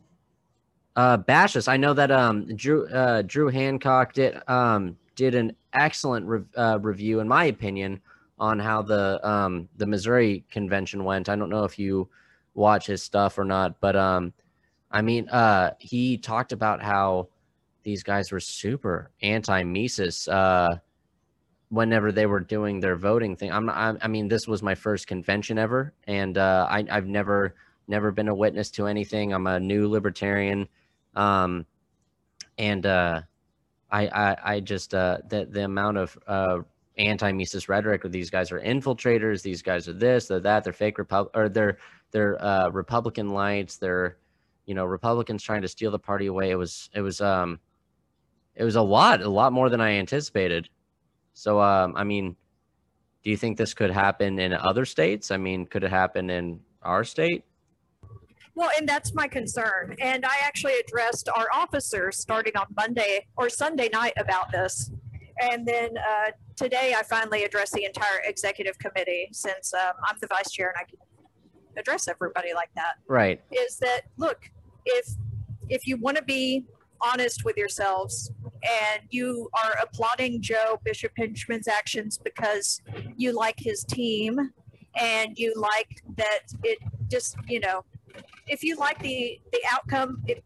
uh, 0.96 1.18
bash 1.18 1.56
us. 1.56 1.68
I 1.68 1.76
know 1.76 1.92
that 1.92 2.10
um, 2.10 2.46
Drew 2.56 2.86
uh, 2.88 3.22
Drew 3.22 3.48
Hancock 3.48 4.14
did 4.14 4.40
um, 4.48 4.96
did 5.16 5.34
an 5.34 5.54
excellent 5.74 6.24
re- 6.26 6.40
uh, 6.56 6.78
review, 6.80 7.20
in 7.20 7.28
my 7.28 7.44
opinion, 7.46 8.00
on 8.40 8.58
how 8.58 8.82
the 8.82 9.20
um, 9.28 9.68
the 9.76 9.86
Missouri 9.86 10.44
convention 10.50 11.04
went. 11.04 11.28
I 11.28 11.36
don't 11.36 11.50
know 11.50 11.64
if 11.64 11.78
you 11.78 12.08
watch 12.54 12.86
his 12.86 13.02
stuff 13.02 13.38
or 13.38 13.44
not, 13.44 13.78
but 13.80 13.94
um, 13.94 14.32
I 14.90 15.02
mean, 15.02 15.28
uh, 15.28 15.74
he 15.78 16.18
talked 16.18 16.52
about 16.52 16.82
how 16.82 17.28
these 17.82 18.02
guys 18.02 18.32
were 18.32 18.40
super 18.40 19.10
anti 19.22 19.62
Mises. 19.62 20.26
Uh, 20.26 20.78
whenever 21.70 22.10
they 22.10 22.26
were 22.26 22.40
doing 22.40 22.80
their 22.80 22.96
voting 22.96 23.36
thing. 23.36 23.52
I'm 23.52 23.70
I, 23.70 23.94
I 24.02 24.08
mean, 24.08 24.28
this 24.28 24.46
was 24.46 24.62
my 24.62 24.74
first 24.74 25.06
convention 25.06 25.56
ever, 25.56 25.94
and 26.06 26.36
uh, 26.36 26.66
I, 26.68 26.84
I've 26.90 27.06
never 27.06 27.54
never 27.88 28.10
been 28.12 28.28
a 28.28 28.34
witness 28.34 28.70
to 28.72 28.86
anything. 28.86 29.32
I'm 29.32 29.46
a 29.46 29.58
new 29.58 29.88
libertarian, 29.88 30.68
um, 31.14 31.64
and 32.58 32.84
uh, 32.86 33.22
I, 33.90 34.06
I 34.08 34.36
I 34.54 34.60
just 34.60 34.94
uh, 34.94 35.18
the 35.28 35.46
the 35.46 35.64
amount 35.64 35.98
of 35.98 36.18
uh, 36.26 36.58
anti-Mises 36.98 37.68
rhetoric 37.68 38.02
these 38.10 38.30
guys 38.30 38.52
are 38.52 38.60
infiltrators. 38.60 39.42
These 39.42 39.62
guys 39.62 39.88
are 39.88 39.92
this, 39.92 40.26
they're 40.26 40.40
that. 40.40 40.64
They're 40.64 40.72
fake 40.72 40.98
Repub 40.98 41.30
or 41.34 41.48
they're 41.48 41.78
they're 42.10 42.42
uh, 42.42 42.68
Republican 42.70 43.30
lights. 43.30 43.76
They're 43.76 44.16
you 44.66 44.74
know 44.74 44.84
Republicans 44.84 45.42
trying 45.42 45.62
to 45.62 45.68
steal 45.68 45.90
the 45.90 45.98
party 45.98 46.26
away. 46.26 46.50
It 46.50 46.56
was 46.56 46.90
it 46.94 47.00
was 47.00 47.20
um 47.20 47.60
it 48.54 48.64
was 48.64 48.76
a 48.76 48.82
lot 48.82 49.22
a 49.22 49.28
lot 49.28 49.52
more 49.52 49.68
than 49.68 49.80
I 49.80 49.92
anticipated. 49.92 50.68
So, 51.32 51.60
um, 51.60 51.94
I 51.96 52.04
mean, 52.04 52.36
do 53.22 53.30
you 53.30 53.36
think 53.36 53.56
this 53.56 53.74
could 53.74 53.90
happen 53.90 54.38
in 54.38 54.52
other 54.52 54.84
states? 54.84 55.30
I 55.30 55.36
mean, 55.36 55.66
could 55.66 55.84
it 55.84 55.90
happen 55.90 56.28
in 56.30 56.60
our 56.82 57.04
state? 57.04 57.44
Well, 58.54 58.70
and 58.78 58.88
that's 58.88 59.14
my 59.14 59.28
concern. 59.28 59.96
And 60.00 60.24
I 60.26 60.36
actually 60.42 60.74
addressed 60.74 61.28
our 61.34 61.46
officers 61.54 62.18
starting 62.18 62.56
on 62.56 62.66
Monday 62.76 63.26
or 63.36 63.48
Sunday 63.48 63.88
night 63.90 64.12
about 64.18 64.50
this. 64.52 64.90
And 65.40 65.66
then 65.66 65.96
uh, 65.96 66.30
today 66.56 66.94
I 66.96 67.02
finally 67.02 67.44
addressed 67.44 67.72
the 67.72 67.84
entire 67.84 68.20
executive 68.24 68.78
committee 68.78 69.28
since 69.32 69.72
um, 69.74 69.92
I'm 70.06 70.16
the 70.20 70.26
vice 70.26 70.50
chair 70.50 70.68
and 70.68 70.76
I 70.78 70.84
can 70.84 70.98
address 71.76 72.08
everybody 72.08 72.52
like 72.54 72.70
that. 72.74 72.94
Right. 73.08 73.40
Is 73.50 73.78
that 73.78 74.02
look, 74.16 74.50
if 74.84 75.06
if 75.68 75.86
you 75.86 75.96
want 75.96 76.16
to 76.16 76.22
be 76.22 76.66
honest 77.02 77.44
with 77.44 77.56
yourselves 77.56 78.30
and 78.62 79.02
you 79.10 79.48
are 79.64 79.74
applauding 79.82 80.42
Joe 80.42 80.78
Bishop 80.84 81.12
Henchman's 81.16 81.68
actions 81.68 82.18
because 82.22 82.82
you 83.16 83.32
like 83.32 83.58
his 83.58 83.84
team 83.84 84.38
and 85.00 85.38
you 85.38 85.54
like 85.56 86.02
that 86.16 86.40
it 86.64 86.78
just, 87.08 87.36
you 87.48 87.60
know, 87.60 87.84
if 88.46 88.62
you 88.62 88.76
like 88.76 88.98
the 89.00 89.40
the 89.52 89.60
outcome, 89.70 90.22
if, 90.26 90.40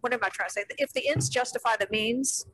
what 0.00 0.12
am 0.12 0.20
I 0.22 0.28
trying 0.30 0.48
to 0.48 0.52
say? 0.52 0.64
If 0.78 0.92
the 0.92 1.06
ends 1.08 1.28
justify 1.28 1.76
the 1.76 1.88
means, 1.90 2.46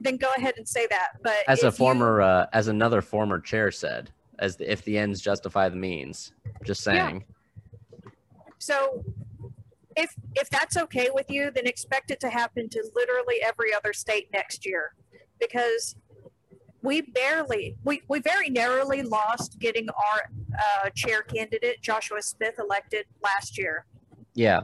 then 0.00 0.16
go 0.16 0.28
ahead 0.36 0.54
and 0.56 0.68
say 0.68 0.86
that. 0.88 1.12
But 1.22 1.36
As 1.48 1.62
a 1.62 1.68
if 1.68 1.74
you- 1.74 1.78
former, 1.78 2.20
uh, 2.22 2.46
as 2.52 2.68
another 2.68 3.02
former 3.02 3.40
chair 3.40 3.70
said, 3.70 4.10
as 4.38 4.56
the, 4.56 4.70
if 4.70 4.82
the 4.84 4.96
ends 4.98 5.20
justify 5.20 5.68
the 5.68 5.76
means. 5.76 6.32
Just 6.64 6.86
Yeah. 6.86 7.08
saying. 7.08 7.24
So 8.58 9.04
if 9.96 10.14
if 10.36 10.48
that's 10.50 10.76
okay 10.76 11.08
with 11.12 11.30
you, 11.30 11.50
then 11.50 11.66
expect 11.66 12.10
it 12.10 12.20
to 12.20 12.28
happen 12.28 12.68
to 12.70 12.90
literally 12.94 13.36
every 13.42 13.74
other 13.74 13.92
state 13.92 14.28
next 14.32 14.64
year. 14.66 14.94
Because 15.40 15.96
we 16.82 17.00
barely 17.02 17.76
we, 17.84 18.02
we 18.08 18.20
very 18.20 18.48
narrowly 18.50 19.02
lost 19.02 19.58
getting 19.58 19.88
our 19.90 20.30
uh, 20.56 20.90
chair 20.90 21.22
candidate 21.22 21.82
Joshua 21.82 22.22
Smith 22.22 22.54
elected 22.58 23.06
last 23.22 23.58
year. 23.58 23.86
Yeah. 24.34 24.60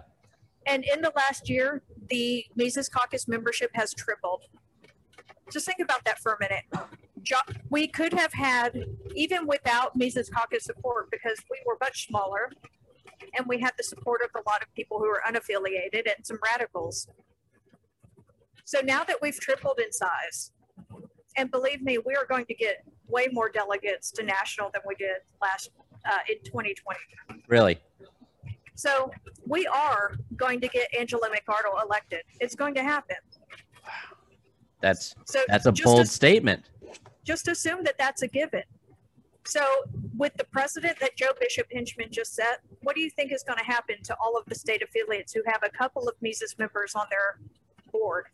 And 0.67 0.85
in 0.85 1.03
the 1.03 1.13
last 1.15 1.49
year, 1.51 1.83
the 2.09 2.45
Mises 2.57 2.89
Caucus 2.89 3.29
membership 3.29 3.71
has 3.75 3.93
tripled. 3.93 4.45
Just 5.53 5.67
think 5.67 5.81
about 5.81 6.05
that 6.05 6.19
for 6.21 6.33
a 6.33 6.37
minute. 6.41 6.65
We 7.71 7.87
could 7.87 8.13
have 8.13 8.33
had, 8.33 8.85
even 9.15 9.47
without 9.47 9.97
Mises 9.97 10.29
Caucus 10.29 10.65
support, 10.65 11.11
because 11.11 11.39
we 11.51 11.59
were 11.67 11.77
much 11.81 12.07
smaller, 12.09 12.51
and 13.37 13.47
we 13.47 13.59
had 13.59 13.73
the 13.77 13.85
support 13.85 14.21
of 14.23 14.31
a 14.35 14.49
lot 14.49 14.63
of 14.63 14.73
people 14.75 14.99
who 14.99 15.07
are 15.07 15.23
unaffiliated 15.27 16.07
and 16.07 16.25
some 16.25 16.39
radicals. 16.45 17.09
So 18.65 18.81
now 18.81 19.05
that 19.05 19.17
we've 19.21 19.39
tripled 19.39 19.79
in 19.79 19.93
size, 19.93 20.53
and 21.37 21.51
believe 21.51 21.83
me, 21.83 21.99
we 21.99 22.15
are 22.15 22.27
going 22.27 22.47
to 22.47 22.55
get 22.55 22.85
way 23.09 23.29
more 23.33 23.49
delegates 23.49 24.11
to 24.13 24.23
national 24.23 24.71
than 24.73 24.83
we 24.87 24.95
did 24.95 25.17
last 25.43 25.71
uh, 26.07 26.19
in 26.29 26.37
2020. 26.45 26.99
Really. 27.49 27.79
So 28.75 29.11
we 29.47 29.67
are 29.67 30.17
going 30.37 30.61
to 30.61 30.69
get 30.69 30.89
Angela 30.99 31.29
McArdle 31.29 31.83
elected. 31.83 32.23
It's 32.41 32.55
going 32.55 32.75
to 32.75 32.83
happen. 32.83 33.17
That's 34.85 35.15
So 35.25 35.41
that's 35.49 35.65
a 35.65 35.73
bold 35.73 36.07
statement. 36.09 36.63
just 37.25 37.49
assume 37.49 37.85
that 37.85 37.97
that's 37.97 38.21
a 38.21 38.29
given. 38.29 38.65
So 39.47 39.65
with 40.15 40.35
the 40.35 40.45
precedent 40.45 40.99
that 41.01 41.17
Joe 41.17 41.31
Bishop 41.41 41.67
Henchman 41.73 42.09
just 42.11 42.35
set, 42.35 42.61
what 42.83 42.95
do 42.95 43.01
you 43.01 43.09
think 43.09 43.33
is 43.33 43.43
going 43.43 43.59
to 43.59 43.65
happen 43.65 43.97
to 44.03 44.17
all 44.23 44.37
of 44.37 44.45
the 44.45 44.55
state 44.55 44.83
affiliates 44.83 45.33
who 45.33 45.41
have 45.47 45.63
a 45.65 45.71
couple 45.71 46.07
of 46.07 46.15
Mises 46.21 46.55
members 46.59 46.95
on 46.95 47.07
their 47.09 47.41
board? 47.93 48.27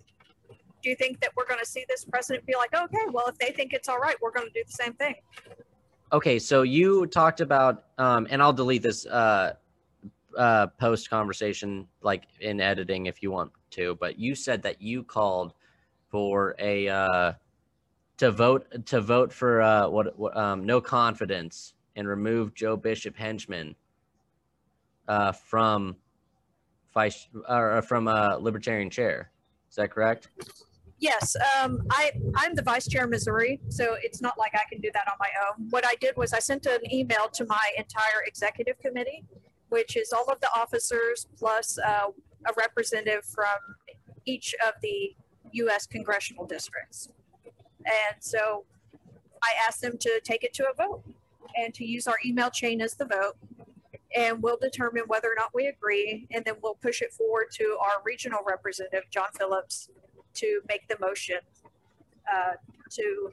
Do 0.82 0.90
you 0.90 0.96
think 0.96 1.20
that 1.20 1.30
we're 1.36 1.46
going 1.46 1.60
to 1.60 1.66
see 1.66 1.84
this 1.88 2.04
precedent 2.04 2.44
be 2.46 2.56
like, 2.56 2.74
okay, 2.74 3.04
well, 3.12 3.28
if 3.28 3.38
they 3.38 3.52
think 3.52 3.72
it's 3.72 3.88
all 3.88 3.98
right, 3.98 4.16
we're 4.20 4.32
going 4.32 4.48
to 4.48 4.52
do 4.52 4.64
the 4.66 4.72
same 4.72 4.94
thing? 4.94 5.14
Okay, 6.12 6.40
so 6.40 6.62
you 6.62 7.06
talked 7.06 7.40
about, 7.40 7.84
um, 7.98 8.26
and 8.28 8.42
I'll 8.42 8.52
delete 8.52 8.82
this 8.82 9.06
uh, 9.06 9.52
uh, 10.36 10.66
post 10.78 11.10
conversation, 11.10 11.86
like 12.02 12.24
in 12.40 12.60
editing, 12.60 13.06
if 13.06 13.22
you 13.22 13.30
want 13.30 13.52
to. 13.70 13.96
But 14.00 14.18
you 14.18 14.34
said 14.34 14.62
that 14.62 14.82
you 14.82 15.04
called 15.04 15.52
for 16.10 16.54
a 16.58 16.88
uh, 16.88 17.32
to 18.18 18.30
vote 18.30 18.66
to 18.86 19.00
vote 19.00 19.32
for 19.32 19.62
uh, 19.62 19.88
what, 19.88 20.18
what 20.18 20.36
um, 20.36 20.66
no 20.66 20.80
confidence 20.80 21.74
and 21.96 22.06
remove 22.06 22.54
Joe 22.54 22.76
Bishop 22.76 23.16
Henchman 23.16 23.74
uh, 25.08 25.32
from 25.32 25.96
vice 26.92 27.28
or 27.48 27.82
from 27.82 28.08
a 28.08 28.36
libertarian 28.38 28.90
chair. 28.90 29.30
Is 29.70 29.76
that 29.76 29.90
correct? 29.90 30.28
Yes, 30.98 31.34
um, 31.56 31.80
I, 31.90 32.12
I'm 32.36 32.54
the 32.54 32.62
vice 32.62 32.86
chair 32.86 33.04
of 33.04 33.10
Missouri, 33.10 33.58
so 33.68 33.96
it's 34.02 34.20
not 34.20 34.36
like 34.38 34.52
I 34.54 34.64
can 34.70 34.82
do 34.82 34.90
that 34.92 35.08
on 35.08 35.14
my 35.18 35.30
own. 35.48 35.68
What 35.70 35.86
I 35.86 35.94
did 35.98 36.14
was 36.16 36.34
I 36.34 36.40
sent 36.40 36.66
an 36.66 36.92
email 36.92 37.28
to 37.32 37.46
my 37.46 37.70
entire 37.78 38.22
executive 38.26 38.78
committee, 38.80 39.24
which 39.70 39.96
is 39.96 40.12
all 40.12 40.26
of 40.30 40.40
the 40.40 40.48
officers 40.54 41.26
plus 41.38 41.78
uh, 41.78 42.08
a 42.46 42.52
representative 42.54 43.24
from 43.24 43.56
each 44.26 44.54
of 44.66 44.74
the 44.82 45.16
U.S. 45.52 45.86
congressional 45.86 46.46
districts. 46.46 47.08
And 47.84 48.16
so 48.20 48.64
I 49.42 49.52
asked 49.66 49.80
them 49.80 49.96
to 49.98 50.20
take 50.22 50.44
it 50.44 50.52
to 50.54 50.68
a 50.68 50.74
vote 50.74 51.02
and 51.56 51.72
to 51.74 51.84
use 51.84 52.06
our 52.06 52.16
email 52.24 52.50
chain 52.50 52.80
as 52.80 52.94
the 52.94 53.06
vote. 53.06 53.36
And 54.16 54.42
we'll 54.42 54.58
determine 54.60 55.04
whether 55.06 55.28
or 55.28 55.36
not 55.36 55.54
we 55.54 55.68
agree, 55.68 56.26
and 56.32 56.44
then 56.44 56.54
we'll 56.62 56.74
push 56.74 57.00
it 57.00 57.12
forward 57.12 57.46
to 57.52 57.78
our 57.80 58.02
regional 58.04 58.40
representative, 58.44 59.04
John 59.10 59.28
Phillips, 59.38 59.88
to 60.34 60.60
make 60.68 60.88
the 60.88 60.96
motion 61.00 61.38
uh, 62.32 62.54
to 62.90 63.32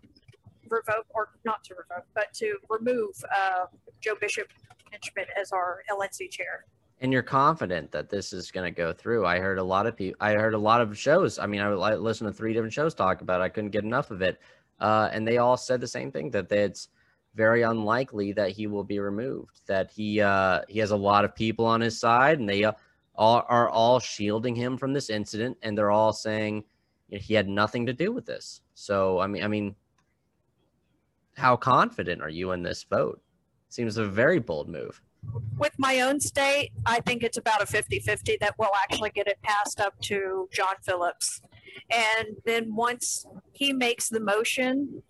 revoke, 0.70 1.08
or 1.16 1.30
not 1.46 1.64
to 1.64 1.74
revoke, 1.74 2.06
but 2.14 2.32
to 2.36 2.58
remove 2.70 3.16
uh, 3.36 3.66
Joe 4.02 4.16
Bishop 4.22 4.48
Henchman 4.92 5.26
as 5.40 5.52
our 5.52 5.82
LNC 5.92 6.30
chair. 6.30 6.66
And 7.00 7.14
you're 7.14 7.22
confident 7.22 7.92
that 7.92 8.10
this 8.10 8.34
is 8.34 8.52
going 8.52 8.66
to 8.66 8.76
go 8.76 8.92
through. 8.92 9.26
I 9.26 9.40
heard 9.40 9.60
a 9.60 9.64
lot 9.64 9.86
of 9.86 9.96
people. 9.96 10.18
I 10.20 10.34
heard 10.34 10.54
a 10.54 10.60
lot 10.60 10.82
of 10.82 10.98
shows. 10.98 11.38
I 11.38 11.46
mean, 11.46 11.62
I, 11.62 11.70
I 11.70 11.96
listened 11.96 12.30
to 12.30 12.34
three 12.34 12.54
different 12.54 12.74
shows 12.74 12.94
talk 12.94 13.22
about. 13.22 13.42
It. 13.42 13.46
I 13.46 13.50
couldn't 13.50 13.70
get 13.70 13.84
enough 13.84 14.12
of 14.12 14.22
it, 14.22 14.40
uh, 14.80 15.10
and 15.12 15.28
they 15.28 15.38
all 15.38 15.58
said 15.58 15.80
the 15.80 15.88
same 15.88 16.12
thing 16.12 16.32
that 16.32 16.52
it's 16.52 16.90
very 17.36 17.62
unlikely 17.62 18.34
that 18.34 18.52
he 18.52 18.66
will 18.66 18.84
be 18.84 19.00
removed. 19.00 19.62
That 19.68 19.92
he 19.92 20.22
uh, 20.22 20.62
he 20.68 20.80
has 20.80 20.92
a 20.92 20.98
lot 20.98 21.24
of 21.24 21.36
people 21.36 21.66
on 21.66 21.82
his 21.82 22.00
side, 22.00 22.40
and 22.40 22.50
they 22.50 22.64
uh, 22.64 22.74
all 23.16 23.46
are 23.48 23.70
all 23.70 24.00
shielding 24.00 24.56
him 24.56 24.78
from 24.78 24.94
this 24.94 25.10
incident, 25.10 25.58
and 25.62 25.78
they're 25.78 25.92
all 25.92 26.14
saying 26.14 26.64
he 27.10 27.34
had 27.34 27.48
nothing 27.48 27.86
to 27.86 27.94
do 27.94 28.12
with 28.12 28.26
this. 28.26 28.62
So 28.74 29.20
I 29.20 29.28
mean, 29.28 29.44
I 29.44 29.48
mean, 29.48 29.76
how 31.36 31.56
confident 31.56 32.24
are 32.24 32.30
you 32.30 32.54
in 32.54 32.64
this 32.64 32.84
vote? 32.84 33.22
Seems 33.70 33.98
a 33.98 34.06
very 34.06 34.40
bold 34.40 34.68
move. 34.68 35.00
With 35.58 35.74
my 35.78 36.02
own 36.02 36.20
state, 36.20 36.72
I 36.86 37.00
think 37.02 37.24
it's 37.24 37.38
about 37.38 37.62
a 37.62 37.66
50 37.66 38.00
50 38.00 38.38
that 38.42 38.56
we'll 38.58 38.76
actually 38.76 39.10
get 39.10 39.28
it 39.28 39.42
passed 39.42 39.82
up 39.82 40.00
to 40.02 40.48
John 40.54 40.76
Phillips. 40.84 41.42
And 41.90 42.38
then 42.46 42.76
once 42.76 43.26
he 43.54 43.74
makes 43.74 44.10
the 44.10 44.20
motion, 44.20 45.04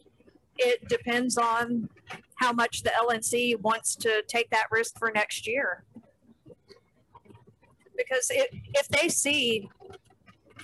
it 0.58 0.88
depends 0.88 1.38
on 1.38 1.90
how 2.36 2.54
much 2.54 2.84
the 2.84 2.92
LNC 2.92 3.60
wants 3.62 3.96
to 3.98 4.24
take 4.28 4.50
that 4.52 4.68
risk 4.72 4.98
for 4.98 5.12
next 5.12 5.48
year. 5.48 5.84
Because 7.96 8.30
if, 8.30 8.48
if 8.74 8.88
they 8.90 9.10
see 9.10 9.70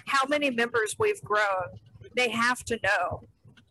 how 0.05 0.25
many 0.27 0.51
members 0.51 0.95
we've 0.99 1.21
grown, 1.21 1.79
they 2.15 2.29
have 2.29 2.63
to 2.65 2.79
know 2.83 3.23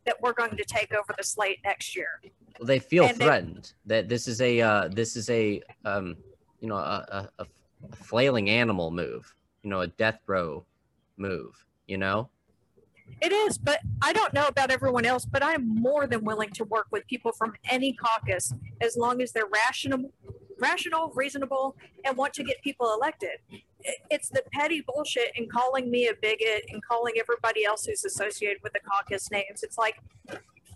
that 0.05 0.21
we're 0.21 0.33
going 0.33 0.57
to 0.57 0.64
take 0.64 0.93
over 0.93 1.14
the 1.17 1.23
slate 1.23 1.59
next 1.64 1.95
year. 1.95 2.21
They 2.64 2.78
feel 2.78 3.04
And 3.04 3.16
threatened 3.16 3.73
that 3.87 4.09
this 4.09 4.28
is 4.28 4.40
a 4.40 4.61
uh, 4.61 4.88
this 4.88 5.16
is 5.16 5.28
a 5.31 5.62
um, 5.85 6.16
you 6.61 6.69
know 6.69 6.76
a, 6.76 7.28
a, 7.38 7.45
a 7.45 7.47
flailing 7.97 8.50
animal 8.50 8.90
move, 8.90 9.35
you 9.62 9.71
know, 9.71 9.81
a 9.81 9.87
death 9.87 10.21
row 10.26 10.64
move. 11.16 11.64
You 11.87 11.99
know, 11.99 12.31
It 13.21 13.33
is, 13.33 13.59
but 13.59 13.81
I 14.00 14.12
don't 14.12 14.33
know 14.33 14.47
about 14.47 14.71
everyone 14.71 15.04
else, 15.04 15.25
but 15.25 15.42
I'm 15.42 15.69
more 15.69 16.07
than 16.07 16.25
willing 16.25 16.50
to 16.50 16.64
work 16.64 16.87
with 16.90 17.07
people 17.07 17.33
from 17.33 17.54
any 17.71 17.92
caucus 17.92 18.54
as 18.81 18.97
long 18.97 19.21
as 19.21 19.33
they're 19.33 19.47
rational, 19.47 20.11
rational, 20.59 21.12
reasonable, 21.14 21.76
and 22.04 22.16
want 22.16 22.33
to 22.35 22.45
get 22.45 22.62
people 22.62 22.95
elected. 22.95 23.38
It's 24.11 24.28
the 24.28 24.42
petty 24.52 24.85
bullshit 24.87 25.33
and 25.37 25.50
calling 25.50 25.90
me 25.90 26.07
a 26.07 26.14
bigot 26.23 26.66
and 26.71 26.83
calling 26.85 27.14
everybody 27.19 27.64
else 27.64 27.85
who's 27.85 28.04
associated 28.04 28.62
with 28.62 28.73
the 28.73 28.81
caucus 28.81 29.31
names. 29.31 29.62
It's 29.62 29.76
like 29.76 29.97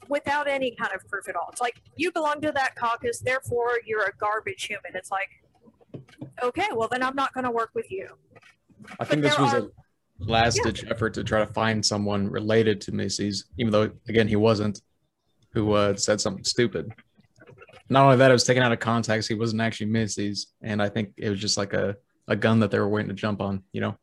without 0.09 0.49
any 0.49 0.75
kind 0.75 0.93
of 0.95 1.07
proof 1.09 1.29
at 1.29 1.37
all. 1.37 1.49
It's 1.51 1.61
like 1.61 1.83
you 1.97 2.13
belong 2.13 2.41
to 2.43 2.53
that 2.53 2.77
caucus, 2.77 3.21
therefore 3.21 3.81
you're 3.85 4.05
a 4.05 4.13
garbage 4.19 4.65
human. 4.65 4.93
It's 4.95 5.11
like, 5.11 5.29
okay, 6.43 6.69
well 6.75 6.89
then 6.89 7.03
I'm 7.03 7.17
not 7.17 7.33
going 7.33 7.45
to 7.45 7.51
work 7.51 7.71
with 7.75 7.91
you. 7.91 8.09
I 9.01 9.05
think 9.05 9.23
this 9.23 9.39
was 9.39 9.55
are- 9.55 9.59
a 9.59 9.69
last 10.19 10.61
ditch 10.63 10.85
effort 10.89 11.15
to 11.15 11.25
try 11.25 11.41
to 11.41 11.53
find 11.53 11.85
someone 11.85 12.29
related 12.29 12.81
to 12.83 12.93
Mises, 12.93 13.45
even 13.59 13.73
though 13.73 13.91
again 14.09 14.29
he 14.29 14.37
wasn't, 14.37 14.81
who 15.53 15.73
uh, 15.73 15.97
said 15.97 16.21
something 16.21 16.45
stupid. 16.45 16.93
Not 17.89 18.05
only 18.05 18.17
that, 18.17 18.31
it 18.31 18.35
was 18.35 18.45
taken 18.45 18.63
out 18.63 18.73
of 18.73 18.81
context. 18.81 19.29
He 19.29 19.35
wasn't 19.35 19.63
actually 19.63 19.87
Mises, 19.87 20.49
and 20.61 20.83
I 20.83 20.89
think 20.89 21.13
it 21.17 21.31
was 21.31 21.41
just 21.41 21.57
like 21.57 21.73
a, 21.73 21.97
a 22.27 22.35
gun 22.35 22.61
that 22.61 22.71
they 22.71 22.79
were 22.79 22.89
waiting 22.89 23.09
to 23.09 23.15
jump 23.15 23.41
on. 23.41 23.63
You 23.73 23.81
know, 23.83 23.99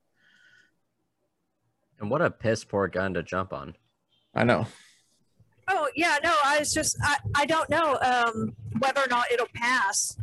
and 2.00 2.10
what 2.10 2.22
a 2.22 2.32
piss 2.32 2.64
poor 2.64 2.88
gun 2.88 3.14
to 3.16 3.24
jump 3.24 3.54
on. 3.54 3.76
I 4.34 4.44
know. 4.44 4.68
Yeah, 5.96 6.18
no, 6.24 6.34
I 6.44 6.60
was 6.60 6.74
just 6.74 6.98
I, 7.04 7.18
I 7.36 7.46
don't 7.46 7.70
know 7.70 7.98
um, 8.02 8.56
whether 8.80 9.02
or 9.02 9.08
not 9.10 9.32
it'll 9.32 9.48
pass, 9.56 10.18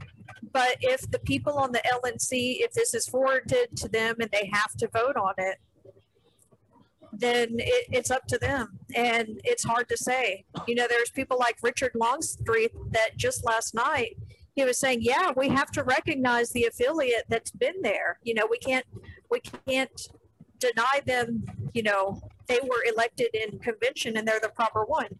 but 0.52 0.76
if 0.80 1.10
the 1.10 1.18
people 1.20 1.54
on 1.54 1.72
the 1.72 1.82
LNC, 2.02 2.56
if 2.60 2.72
this 2.72 2.94
is 2.94 3.06
forwarded 3.06 3.76
to 3.76 3.88
them 3.88 4.16
and 4.20 4.30
they 4.30 4.50
have 4.52 4.72
to 4.78 4.88
vote 4.88 5.16
on 5.16 5.34
it, 5.38 5.58
then 7.12 7.48
it, 7.58 7.86
it's 7.90 8.10
up 8.10 8.26
to 8.28 8.38
them, 8.38 8.78
and 8.94 9.40
it's 9.44 9.64
hard 9.64 9.88
to 9.88 9.96
say. 9.96 10.44
You 10.66 10.74
know, 10.74 10.86
there's 10.88 11.10
people 11.10 11.38
like 11.38 11.56
Richard 11.62 11.92
Longstreth 11.94 12.72
that 12.92 13.16
just 13.16 13.44
last 13.44 13.74
night 13.74 14.16
he 14.54 14.64
was 14.64 14.78
saying, 14.78 14.98
yeah, 15.02 15.32
we 15.36 15.48
have 15.48 15.70
to 15.72 15.82
recognize 15.82 16.50
the 16.50 16.64
affiliate 16.64 17.24
that's 17.28 17.50
been 17.50 17.82
there. 17.82 18.18
You 18.22 18.34
know, 18.34 18.46
we 18.50 18.58
can't 18.58 18.86
we 19.30 19.40
can't 19.40 20.08
deny 20.58 21.00
them. 21.06 21.44
You 21.72 21.82
know, 21.84 22.20
they 22.46 22.58
were 22.62 22.84
elected 22.86 23.28
in 23.34 23.58
convention 23.60 24.16
and 24.16 24.26
they're 24.26 24.40
the 24.40 24.48
proper 24.50 24.84
one. 24.84 25.18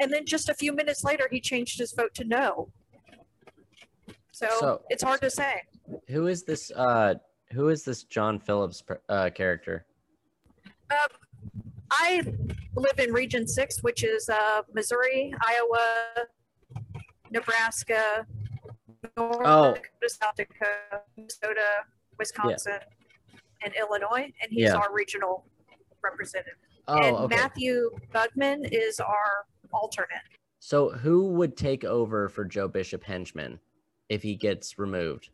And 0.00 0.10
then 0.12 0.24
just 0.24 0.48
a 0.48 0.54
few 0.54 0.72
minutes 0.72 1.04
later, 1.04 1.28
he 1.30 1.40
changed 1.40 1.78
his 1.78 1.92
vote 1.92 2.14
to 2.14 2.24
no. 2.24 2.72
So, 4.32 4.48
So- 4.58 4.82
it's 4.88 5.02
hard 5.02 5.20
to 5.20 5.30
say. 5.30 5.62
Who 6.08 6.26
is 6.26 6.44
this? 6.44 6.70
Uh, 6.74 7.14
who 7.52 7.68
is 7.68 7.84
this 7.84 8.04
John 8.04 8.38
Phillips 8.38 8.80
per- 8.80 9.00
uh, 9.08 9.28
character? 9.34 9.84
I 11.92 12.22
live 12.74 12.98
in 12.98 13.12
Region 13.12 13.46
6, 13.46 13.82
which 13.82 14.04
is 14.04 14.28
uh, 14.28 14.62
Missouri, 14.72 15.34
Iowa, 15.46 16.26
Nebraska, 17.30 18.26
North 19.16 19.36
Oh. 19.44 19.74
Dakota, 19.74 20.08
South 20.08 20.36
Dakota, 20.36 21.02
Minnesota, 21.16 21.84
Wisconsin, 22.18 22.78
and 23.64 23.74
Illinois. 23.78 24.32
And 24.42 24.50
he's 24.50 24.64
Yeah. 24.68 24.76
our 24.76 24.92
regional 24.92 25.44
representative. 26.02 26.54
Oh, 26.88 26.96
and 27.02 27.16
okay. 27.16 27.36
Matthew 27.36 27.90
Bugman 28.12 28.68
is 28.72 29.00
our 29.00 29.46
alternate. 29.72 30.22
So 30.58 30.90
who 30.90 31.28
would 31.32 31.56
take 31.56 31.84
over 31.84 32.28
for 32.28 32.44
Joe 32.44 32.68
Bishop 32.68 33.02
Henchman 33.02 33.58
if 34.08 34.22
he 34.22 34.34
gets 34.34 34.78
removed? 34.78 35.30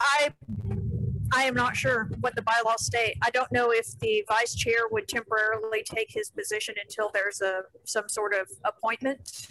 I 0.00 0.32
I 1.32 1.42
am 1.44 1.54
not 1.54 1.76
sure 1.76 2.10
what 2.20 2.34
the 2.34 2.42
bylaws 2.42 2.84
state. 2.84 3.16
I 3.22 3.30
don't 3.30 3.50
know 3.52 3.70
if 3.70 3.98
the 4.00 4.24
vice 4.28 4.54
chair 4.54 4.88
would 4.90 5.08
temporarily 5.08 5.82
take 5.84 6.10
his 6.10 6.30
position 6.30 6.74
until 6.82 7.10
there's 7.12 7.40
a 7.40 7.62
some 7.84 8.08
sort 8.08 8.34
of 8.34 8.48
appointment, 8.64 9.48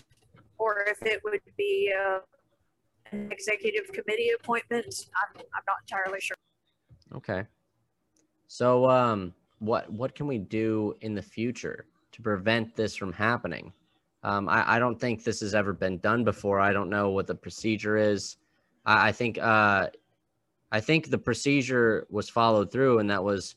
or 0.57 0.83
if 0.87 1.01
it 1.03 1.21
would 1.23 1.41
be 1.57 1.93
uh, 1.97 2.19
an 3.11 3.31
executive 3.31 3.91
committee 3.93 4.31
appointment. 4.39 4.93
I'm 5.15 5.41
I'm 5.55 5.63
not 5.67 5.77
entirely 5.83 6.19
sure. 6.19 6.37
Okay. 7.15 7.45
So 8.47 8.89
um 8.89 9.33
what 9.59 9.91
what 9.91 10.15
can 10.15 10.27
we 10.27 10.37
do 10.37 10.95
in 11.01 11.15
the 11.15 11.21
future 11.21 11.85
to 12.17 12.21
prevent 12.21 12.75
this 12.75 12.95
from 12.95 13.13
happening? 13.13 13.71
Um 14.23 14.49
I, 14.49 14.75
I 14.75 14.79
don't 14.79 14.99
think 14.99 15.23
this 15.23 15.39
has 15.39 15.55
ever 15.55 15.71
been 15.71 15.99
done 15.99 16.23
before. 16.23 16.59
I 16.59 16.73
don't 16.73 16.89
know 16.89 17.11
what 17.11 17.27
the 17.27 17.35
procedure 17.35 17.95
is. 17.95 18.37
I, 18.85 19.09
I 19.09 19.11
think 19.13 19.37
uh 19.37 19.87
I 20.71 20.81
think 20.81 21.09
the 21.09 21.17
procedure 21.17 22.05
was 22.09 22.29
followed 22.29 22.71
through 22.71 22.99
and 22.99 23.09
that 23.09 23.23
was 23.23 23.55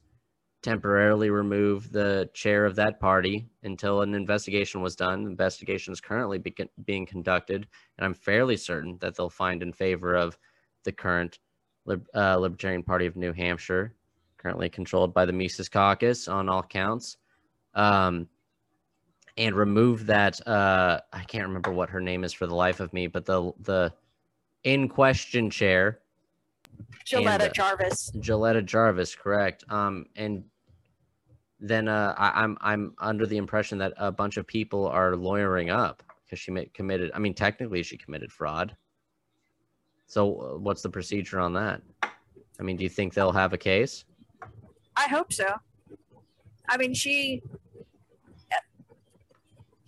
temporarily 0.63 1.31
remove 1.31 1.91
the 1.91 2.29
chair 2.35 2.67
of 2.67 2.77
that 2.77 3.01
party 3.01 3.49
until 3.63 4.03
an 4.03 4.15
investigation 4.15 4.83
was 4.83 4.95
done. 4.95 5.25
The 5.25 5.31
investigation 5.31 5.93
is 5.93 6.01
currently 6.01 6.39
be- 6.39 6.55
being 6.85 7.07
conducted, 7.07 7.67
and 7.97 8.05
I'm 8.05 8.15
fairly 8.15 8.57
certain 8.57 8.99
that 9.01 9.17
they'll 9.17 9.31
find 9.31 9.63
in 9.63 9.73
favor 9.73 10.15
of 10.15 10.39
the 10.85 10.93
current 10.93 11.39
Lib- 11.87 12.07
uh, 12.15 12.37
Libertarian 12.37 12.83
Party 12.83 13.07
of 13.07 13.17
New 13.17 13.33
Hampshire, 13.33 13.95
currently 14.37 14.69
controlled 14.69 15.15
by 15.15 15.25
the 15.25 15.33
Mises 15.33 15.69
Caucus 15.69 16.29
on 16.29 16.49
all 16.49 16.63
counts, 16.63 17.17
um, 17.75 18.29
and 19.37 19.55
remove 19.55 20.07
that. 20.07 20.47
Uh, 20.47 21.01
I 21.13 21.23
can't 21.25 21.47
remember 21.47 21.73
what 21.73 21.91
her 21.91 22.01
name 22.01 22.25
is 22.25 22.33
for 22.33 22.47
the 22.47 22.55
life 22.55 22.81
of 22.81 22.93
me, 22.93 23.07
but 23.07 23.25
the 23.25 23.53
the 23.61 23.93
in 24.65 24.89
question 24.89 25.51
chair, 25.51 26.01
Jilletta 27.07 27.49
uh, 27.49 27.49
Jarvis. 27.49 28.11
Jilletta 28.17 28.65
Jarvis, 28.65 29.15
correct? 29.15 29.65
Um, 29.69 30.07
and 30.17 30.45
then 31.59 31.89
uh, 31.89 32.15
I, 32.17 32.43
I'm 32.43 32.57
I'm 32.61 32.95
under 32.99 33.27
the 33.27 33.37
impression 33.37 33.79
that 33.79 33.93
a 33.97 34.11
bunch 34.11 34.37
of 34.37 34.47
people 34.47 34.87
are 34.87 35.17
lawyering 35.17 35.71
up 35.71 36.03
because 36.25 36.39
she 36.39 36.51
ma- 36.51 36.63
committed. 36.75 37.11
I 37.15 37.19
mean, 37.19 37.35
technically, 37.35 37.83
she 37.83 37.97
committed 37.97 38.33
fraud. 38.33 38.77
So, 40.07 40.41
uh, 40.41 40.59
what's 40.59 40.83
the 40.83 40.91
procedure 40.91 41.39
on 41.39 41.53
that? 41.55 41.83
I 42.03 42.63
mean, 42.63 42.77
do 42.77 42.83
you 42.83 42.91
think 42.91 43.15
they'll 43.15 43.33
have 43.33 43.53
a 43.53 43.59
case? 43.59 44.05
I 44.97 45.09
hope 45.09 45.33
so. 45.33 45.55
I 46.69 46.77
mean, 46.77 46.95
she 46.95 47.43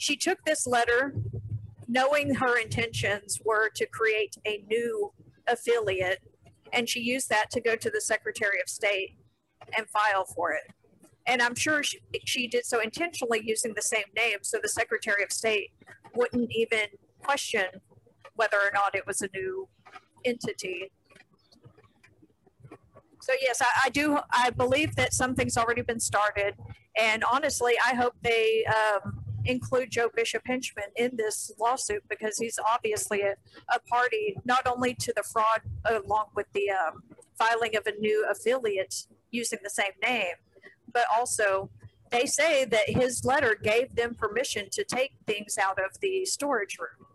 she 0.02 0.16
took 0.16 0.44
this 0.44 0.66
letter 0.66 1.14
knowing 1.86 2.34
her 2.34 2.58
intentions 2.58 3.38
were 3.44 3.70
to 3.76 3.86
create 3.86 4.34
a 4.44 4.64
new 4.68 5.12
affiliate, 5.46 6.18
and 6.72 6.88
she 6.88 6.98
used 6.98 7.28
that 7.28 7.50
to 7.52 7.60
go 7.60 7.76
to 7.76 7.88
the 7.88 8.00
Secretary 8.00 8.60
of 8.60 8.68
State 8.68 9.16
and 9.78 9.86
file 9.88 10.24
for 10.24 10.50
it. 10.50 10.64
And 11.28 11.40
I'm 11.40 11.54
sure 11.54 11.84
she, 11.84 12.00
she 12.24 12.48
did 12.48 12.66
so 12.66 12.80
intentionally 12.80 13.42
using 13.44 13.74
the 13.76 13.82
same 13.82 14.10
name, 14.16 14.38
so 14.42 14.58
the 14.60 14.68
Secretary 14.68 15.22
of 15.22 15.30
State 15.30 15.70
wouldn't 16.16 16.50
even 16.50 16.86
question 17.22 17.66
whether 18.34 18.56
or 18.56 18.72
not 18.74 18.96
it 18.96 19.06
was 19.06 19.22
a 19.22 19.28
new 19.32 19.68
entity. 20.24 20.90
So 23.20 23.34
yes, 23.40 23.62
I, 23.62 23.66
I 23.84 23.88
do. 23.90 24.18
I 24.32 24.50
believe 24.50 24.96
that 24.96 25.14
something's 25.14 25.56
already 25.56 25.82
been 25.82 26.00
started, 26.00 26.54
and 26.98 27.22
honestly, 27.32 27.74
I 27.86 27.94
hope 27.94 28.14
they 28.22 28.64
um, 28.64 29.21
include 29.44 29.90
Joe 29.90 30.08
Bishop 30.14 30.42
Henchman 30.46 30.90
in 30.96 31.16
this 31.16 31.52
lawsuit 31.58 32.02
because 32.08 32.38
he's 32.38 32.58
obviously 32.72 33.22
a, 33.22 33.34
a 33.72 33.80
party 33.88 34.36
not 34.44 34.66
only 34.66 34.94
to 34.94 35.12
the 35.16 35.22
fraud 35.32 35.60
along 35.84 36.26
with 36.34 36.46
the 36.52 36.70
um, 36.70 37.02
filing 37.38 37.76
of 37.76 37.86
a 37.86 37.92
new 37.98 38.26
affiliate 38.30 39.06
using 39.30 39.58
the 39.62 39.70
same 39.70 39.92
name, 40.02 40.34
but 40.92 41.04
also 41.14 41.70
they 42.10 42.26
say 42.26 42.64
that 42.66 42.88
his 42.88 43.24
letter 43.24 43.56
gave 43.60 43.94
them 43.96 44.14
permission 44.14 44.68
to 44.72 44.84
take 44.84 45.12
things 45.26 45.56
out 45.58 45.78
of 45.78 45.98
the 46.00 46.24
storage 46.24 46.78
room. 46.78 47.06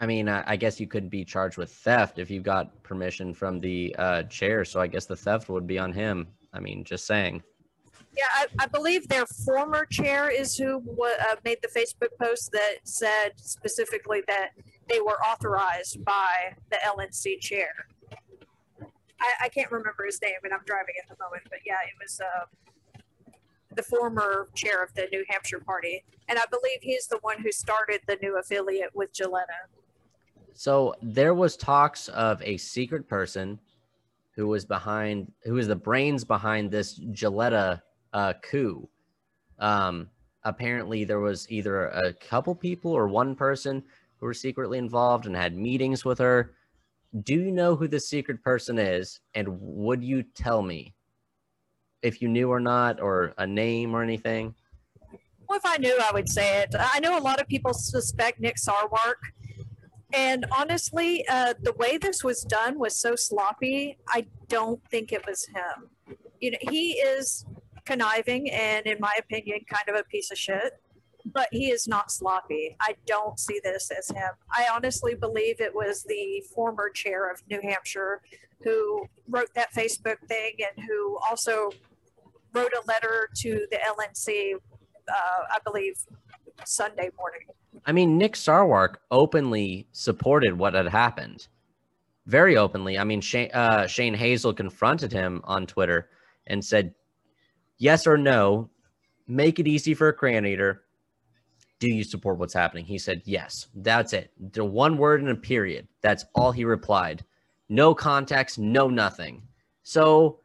I 0.00 0.06
mean, 0.06 0.28
I, 0.28 0.42
I 0.46 0.56
guess 0.56 0.80
you 0.80 0.88
could 0.88 1.08
be 1.10 1.24
charged 1.24 1.58
with 1.58 1.70
theft 1.70 2.18
if 2.18 2.28
you 2.30 2.40
got 2.40 2.82
permission 2.82 3.32
from 3.32 3.60
the 3.60 3.94
uh, 3.98 4.22
chair. 4.24 4.64
So 4.64 4.80
I 4.80 4.88
guess 4.88 5.06
the 5.06 5.14
theft 5.14 5.48
would 5.48 5.66
be 5.66 5.78
on 5.78 5.92
him. 5.92 6.26
I 6.52 6.58
mean, 6.58 6.82
just 6.82 7.06
saying. 7.06 7.42
Yeah, 8.16 8.24
I, 8.30 8.46
I 8.60 8.66
believe 8.66 9.08
their 9.08 9.26
former 9.26 9.86
chair 9.86 10.30
is 10.30 10.56
who 10.56 10.82
uh, 11.02 11.36
made 11.44 11.58
the 11.62 11.68
Facebook 11.68 12.10
post 12.20 12.52
that 12.52 12.76
said 12.84 13.32
specifically 13.36 14.22
that 14.28 14.50
they 14.88 15.00
were 15.00 15.18
authorized 15.22 16.04
by 16.04 16.54
the 16.70 16.76
LNC 16.84 17.40
chair. 17.40 17.72
I, 19.18 19.44
I 19.44 19.48
can't 19.48 19.70
remember 19.70 20.04
his 20.04 20.20
name, 20.20 20.34
and 20.44 20.52
I'm 20.52 20.64
driving 20.66 20.94
at 21.02 21.08
the 21.08 21.22
moment, 21.22 21.44
but 21.48 21.60
yeah, 21.64 21.76
it 21.86 21.94
was 22.02 22.20
uh, 22.20 22.92
the 23.74 23.82
former 23.82 24.48
chair 24.54 24.82
of 24.82 24.92
the 24.94 25.08
New 25.10 25.24
Hampshire 25.28 25.60
party, 25.60 26.04
and 26.28 26.38
I 26.38 26.44
believe 26.50 26.78
he's 26.82 27.06
the 27.06 27.18
one 27.22 27.40
who 27.40 27.50
started 27.50 28.00
the 28.06 28.18
new 28.20 28.38
affiliate 28.38 28.94
with 28.94 29.12
Jilletta. 29.14 29.70
So 30.54 30.94
there 31.00 31.34
was 31.34 31.56
talks 31.56 32.08
of 32.08 32.42
a 32.42 32.58
secret 32.58 33.08
person 33.08 33.58
who 34.34 34.48
was 34.48 34.66
behind, 34.66 35.32
who 35.44 35.54
was 35.54 35.68
the 35.68 35.76
brains 35.76 36.24
behind 36.24 36.70
this 36.70 36.98
Jilletta 36.98 37.80
uh, 38.12 38.34
coup. 38.42 38.88
Um, 39.58 40.08
apparently 40.44 41.04
there 41.04 41.20
was 41.20 41.50
either 41.50 41.86
a 41.86 42.12
couple 42.12 42.54
people 42.54 42.92
or 42.92 43.08
one 43.08 43.34
person 43.34 43.82
who 44.16 44.26
were 44.26 44.34
secretly 44.34 44.78
involved 44.78 45.26
and 45.26 45.36
had 45.36 45.56
meetings 45.56 46.04
with 46.04 46.18
her. 46.18 46.54
Do 47.22 47.34
you 47.34 47.52
know 47.52 47.76
who 47.76 47.88
the 47.88 48.00
secret 48.00 48.42
person 48.42 48.78
is? 48.78 49.20
And 49.34 49.46
would 49.60 50.02
you 50.02 50.22
tell 50.22 50.62
me 50.62 50.94
if 52.02 52.20
you 52.20 52.28
knew 52.28 52.50
or 52.50 52.60
not, 52.60 53.00
or 53.00 53.34
a 53.38 53.46
name 53.46 53.94
or 53.94 54.02
anything? 54.02 54.54
Well, 55.48 55.58
if 55.58 55.64
I 55.64 55.76
knew, 55.76 55.96
I 56.02 56.10
would 56.12 56.28
say 56.28 56.62
it. 56.62 56.74
I 56.78 56.98
know 57.00 57.18
a 57.18 57.20
lot 57.20 57.40
of 57.40 57.46
people 57.46 57.74
suspect 57.74 58.40
Nick 58.40 58.56
Sarwark. 58.56 59.20
And 60.14 60.46
honestly, 60.50 61.26
uh, 61.28 61.54
the 61.62 61.72
way 61.74 61.98
this 61.98 62.24
was 62.24 62.42
done 62.42 62.78
was 62.78 62.96
so 62.96 63.14
sloppy. 63.14 63.98
I 64.08 64.26
don't 64.48 64.80
think 64.90 65.12
it 65.12 65.24
was 65.26 65.46
him. 65.46 66.16
You 66.40 66.52
know, 66.52 66.58
he 66.70 66.92
is 66.92 67.44
conniving 67.84 68.50
and, 68.50 68.86
in 68.86 68.98
my 69.00 69.14
opinion, 69.18 69.60
kind 69.68 69.88
of 69.88 69.96
a 69.96 70.04
piece 70.04 70.30
of 70.30 70.38
shit. 70.38 70.80
But 71.24 71.48
he 71.52 71.70
is 71.70 71.86
not 71.86 72.10
sloppy. 72.10 72.76
I 72.80 72.96
don't 73.06 73.38
see 73.38 73.60
this 73.62 73.90
as 73.96 74.08
him. 74.08 74.30
I 74.50 74.66
honestly 74.72 75.14
believe 75.14 75.60
it 75.60 75.74
was 75.74 76.02
the 76.02 76.42
former 76.52 76.90
chair 76.90 77.30
of 77.30 77.42
New 77.48 77.60
Hampshire 77.62 78.20
who 78.64 79.06
wrote 79.28 79.54
that 79.54 79.72
Facebook 79.72 80.18
thing 80.28 80.52
and 80.58 80.84
who 80.86 81.18
also 81.28 81.70
wrote 82.52 82.72
a 82.72 82.86
letter 82.86 83.28
to 83.36 83.66
the 83.70 83.78
LNC, 83.78 84.54
uh, 84.54 85.42
I 85.50 85.58
believe, 85.64 85.94
Sunday 86.64 87.10
morning. 87.16 87.40
I 87.86 87.92
mean, 87.92 88.18
Nick 88.18 88.34
Sarwark 88.34 88.96
openly 89.10 89.86
supported 89.92 90.56
what 90.56 90.74
had 90.74 90.88
happened, 90.88 91.48
very 92.26 92.56
openly. 92.56 92.98
I 92.98 93.04
mean, 93.04 93.20
Shane, 93.20 93.50
uh, 93.52 93.86
Shane 93.86 94.14
Hazel 94.14 94.52
confronted 94.52 95.12
him 95.12 95.40
on 95.44 95.66
Twitter 95.66 96.08
and 96.46 96.64
said, 96.64 96.94
"Yes 97.82 98.06
or 98.06 98.16
no, 98.16 98.70
make 99.26 99.58
it 99.58 99.66
easy 99.66 99.92
for 99.92 100.08
a 100.08 100.12
crayon 100.12 100.46
eater. 100.46 100.84
Do 101.80 101.88
you 101.88 102.04
support 102.04 102.38
what's 102.38 102.54
happening?" 102.54 102.84
He 102.84 102.98
said, 102.98 103.22
"Yes." 103.24 103.66
That's 103.74 104.12
it. 104.12 104.30
The 104.52 104.64
one 104.64 104.96
word 104.96 105.20
and 105.20 105.30
a 105.30 105.34
period. 105.34 105.88
That's 106.00 106.24
all 106.34 106.52
he 106.52 106.64
replied. 106.64 107.24
No 107.68 107.94
context, 107.94 108.58
no 108.58 108.88
nothing. 108.88 109.42
So, 109.82 110.38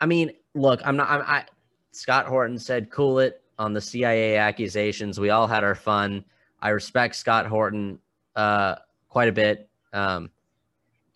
I 0.00 0.06
mean, 0.06 0.32
look, 0.54 0.80
I'm 0.84 0.96
not. 0.96 1.08
I'm, 1.08 1.22
I 1.22 1.44
Scott 1.92 2.26
Horton 2.26 2.58
said, 2.58 2.90
"Cool 2.90 3.20
it." 3.20 3.42
On 3.60 3.72
the 3.72 3.80
CIA 3.80 4.36
accusations, 4.36 5.18
we 5.18 5.30
all 5.30 5.46
had 5.46 5.64
our 5.64 5.74
fun. 5.74 6.24
I 6.60 6.70
respect 6.70 7.16
Scott 7.16 7.46
Horton 7.46 7.98
uh, 8.36 8.76
quite 9.08 9.28
a 9.28 9.32
bit. 9.32 9.68
Um, 9.92 10.30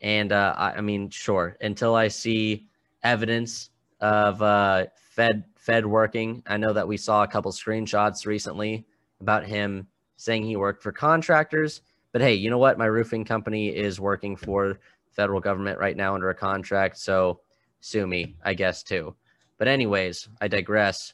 and 0.00 0.32
uh, 0.32 0.54
I, 0.56 0.72
I, 0.72 0.80
mean, 0.80 1.08
sure, 1.10 1.56
until 1.60 1.94
I 1.94 2.08
see 2.08 2.66
evidence 3.04 3.70
of 4.00 4.42
uh, 4.42 4.86
Fed 5.14 5.44
Fed 5.56 5.84
working, 5.84 6.42
I 6.46 6.56
know 6.56 6.72
that 6.72 6.88
we 6.88 6.96
saw 6.96 7.22
a 7.22 7.28
couple 7.28 7.52
screenshots 7.52 8.24
recently 8.24 8.86
about 9.20 9.44
him 9.44 9.86
saying 10.16 10.44
he 10.44 10.56
worked 10.56 10.82
for 10.82 10.90
contractors. 10.90 11.82
But 12.12 12.22
hey, 12.22 12.32
you 12.34 12.48
know 12.48 12.56
what? 12.56 12.78
My 12.78 12.86
roofing 12.86 13.26
company 13.26 13.68
is 13.68 14.00
working 14.00 14.36
for 14.36 14.80
federal 15.10 15.38
government 15.38 15.78
right 15.78 15.98
now 15.98 16.14
under 16.14 16.30
a 16.30 16.34
contract, 16.34 16.96
so 16.96 17.40
sue 17.80 18.06
me, 18.06 18.36
I 18.42 18.54
guess 18.54 18.82
too. 18.82 19.14
But 19.58 19.68
anyways, 19.68 20.30
I 20.40 20.48
digress. 20.48 21.12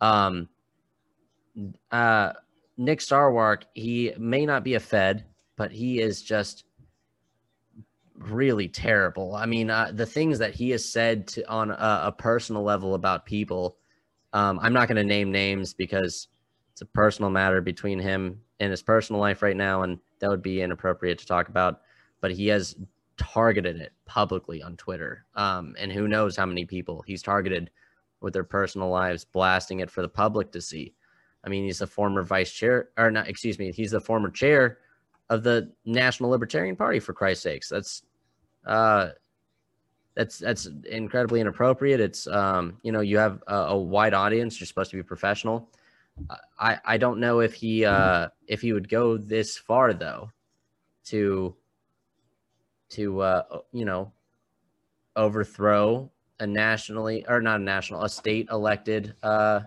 Um, 0.00 0.48
uh, 1.90 2.34
Nick 2.76 3.00
Sarwark, 3.00 3.64
he 3.74 4.12
may 4.16 4.46
not 4.46 4.62
be 4.62 4.74
a 4.74 4.80
Fed, 4.80 5.24
but 5.56 5.72
he 5.72 6.00
is 6.00 6.22
just 6.22 6.66
really 8.20 8.68
terrible. 8.68 9.34
I 9.34 9.46
mean, 9.46 9.70
uh, 9.70 9.92
the 9.94 10.06
things 10.06 10.38
that 10.38 10.54
he 10.54 10.70
has 10.70 10.84
said 10.84 11.26
to, 11.28 11.48
on 11.48 11.70
a, 11.70 12.00
a 12.04 12.14
personal 12.16 12.62
level 12.62 12.94
about 12.94 13.26
people, 13.26 13.76
um, 14.32 14.58
I'm 14.62 14.72
not 14.72 14.88
going 14.88 14.96
to 14.96 15.04
name 15.04 15.32
names 15.32 15.74
because 15.74 16.28
it's 16.72 16.82
a 16.82 16.86
personal 16.86 17.30
matter 17.30 17.60
between 17.60 17.98
him 17.98 18.40
and 18.60 18.70
his 18.70 18.82
personal 18.82 19.20
life 19.20 19.42
right 19.42 19.56
now, 19.56 19.82
and 19.82 19.98
that 20.18 20.28
would 20.28 20.42
be 20.42 20.60
inappropriate 20.60 21.18
to 21.18 21.26
talk 21.26 21.48
about. 21.48 21.80
But 22.20 22.32
he 22.32 22.46
has 22.48 22.76
targeted 23.16 23.76
it 23.76 23.92
publicly 24.04 24.62
on 24.62 24.76
Twitter, 24.76 25.24
um, 25.34 25.74
and 25.78 25.90
who 25.90 26.06
knows 26.06 26.36
how 26.36 26.46
many 26.46 26.64
people 26.64 27.02
he's 27.06 27.22
targeted 27.22 27.70
with 28.20 28.34
their 28.34 28.44
personal 28.44 28.90
lives, 28.90 29.24
blasting 29.24 29.80
it 29.80 29.90
for 29.90 30.02
the 30.02 30.08
public 30.08 30.52
to 30.52 30.60
see. 30.60 30.94
I 31.42 31.48
mean, 31.48 31.64
he's 31.64 31.78
the 31.78 31.86
former 31.86 32.22
vice 32.22 32.52
chair, 32.52 32.90
or 32.98 33.10
not, 33.10 33.28
excuse 33.28 33.58
me, 33.58 33.72
he's 33.72 33.92
the 33.92 34.00
former 34.00 34.30
chair 34.30 34.78
of 35.30 35.42
the 35.42 35.72
National 35.86 36.30
Libertarian 36.30 36.76
Party, 36.76 37.00
for 37.00 37.14
Christ's 37.14 37.44
sakes. 37.44 37.68
That's, 37.70 38.02
uh, 38.66 39.10
that's 40.14 40.38
that's 40.38 40.66
incredibly 40.90 41.40
inappropriate. 41.40 42.00
It's 42.00 42.26
um, 42.26 42.78
you 42.82 42.92
know, 42.92 43.00
you 43.00 43.16
have 43.18 43.42
a, 43.46 43.54
a 43.54 43.78
wide 43.78 44.14
audience. 44.14 44.60
You're 44.60 44.66
supposed 44.66 44.90
to 44.90 44.96
be 44.96 45.02
professional. 45.02 45.70
I 46.58 46.78
I 46.84 46.98
don't 46.98 47.20
know 47.20 47.40
if 47.40 47.54
he 47.54 47.84
uh 47.84 48.28
if 48.46 48.60
he 48.60 48.72
would 48.72 48.88
go 48.88 49.16
this 49.16 49.56
far 49.56 49.94
though, 49.94 50.30
to 51.06 51.54
to 52.90 53.20
uh 53.20 53.42
you 53.72 53.84
know 53.84 54.12
overthrow 55.16 56.10
a 56.40 56.46
nationally 56.46 57.24
or 57.28 57.40
not 57.40 57.60
a 57.60 57.62
national 57.62 58.02
a 58.04 58.08
state 58.08 58.48
elected 58.50 59.14
uh 59.22 59.60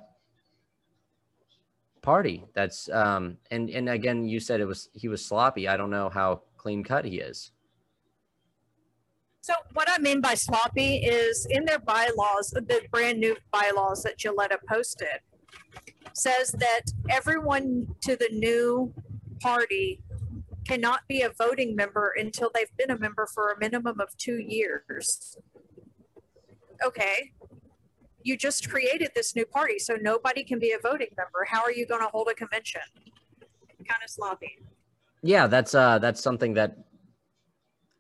party. 2.02 2.44
That's 2.54 2.90
um 2.90 3.38
and 3.50 3.70
and 3.70 3.90
again 3.90 4.28
you 4.28 4.40
said 4.40 4.60
it 4.60 4.66
was 4.66 4.90
he 4.94 5.08
was 5.08 5.26
sloppy. 5.26 5.68
I 5.68 5.78
don't 5.78 5.90
know 5.90 6.10
how 6.10 6.42
clean 6.58 6.84
cut 6.84 7.06
he 7.06 7.20
is. 7.20 7.53
So 9.44 9.54
what 9.74 9.90
I 9.92 10.00
mean 10.00 10.22
by 10.22 10.36
sloppy 10.36 10.96
is 11.04 11.46
in 11.50 11.66
their 11.66 11.80
bylaws, 11.80 12.52
the 12.52 12.82
brand 12.92 13.20
new 13.20 13.36
bylaws 13.52 14.02
that 14.04 14.18
Jilletta 14.18 14.56
posted 14.70 15.20
says 16.14 16.54
that 16.54 16.84
everyone 17.10 17.94
to 18.04 18.16
the 18.16 18.30
new 18.32 18.94
party 19.42 20.02
cannot 20.66 21.02
be 21.10 21.24
a 21.24 21.30
voting 21.38 21.76
member 21.76 22.14
until 22.18 22.52
they've 22.54 22.72
been 22.78 22.92
a 22.92 22.98
member 22.98 23.28
for 23.34 23.52
a 23.52 23.60
minimum 23.60 24.00
of 24.00 24.16
two 24.18 24.38
years. 24.38 25.38
Okay, 26.82 27.34
you 28.24 28.38
just 28.38 28.70
created 28.70 29.12
this 29.14 29.36
new 29.36 29.46
party, 29.46 29.78
so 29.78 29.98
nobody 30.00 30.46
can 30.46 30.58
be 30.58 30.72
a 30.72 30.80
voting 30.82 31.10
member. 31.18 31.46
How 31.46 31.62
are 31.64 31.72
you 31.74 31.86
going 31.86 32.02
to 32.02 32.08
hold 32.08 32.30
a 32.32 32.34
convention? 32.34 32.82
Kind 33.78 34.04
of 34.06 34.10
sloppy. 34.10 34.60
Yeah, 35.22 35.48
that's 35.48 35.76
uh 35.76 36.00
that's 36.00 36.22
something 36.22 36.54
that 36.54 36.78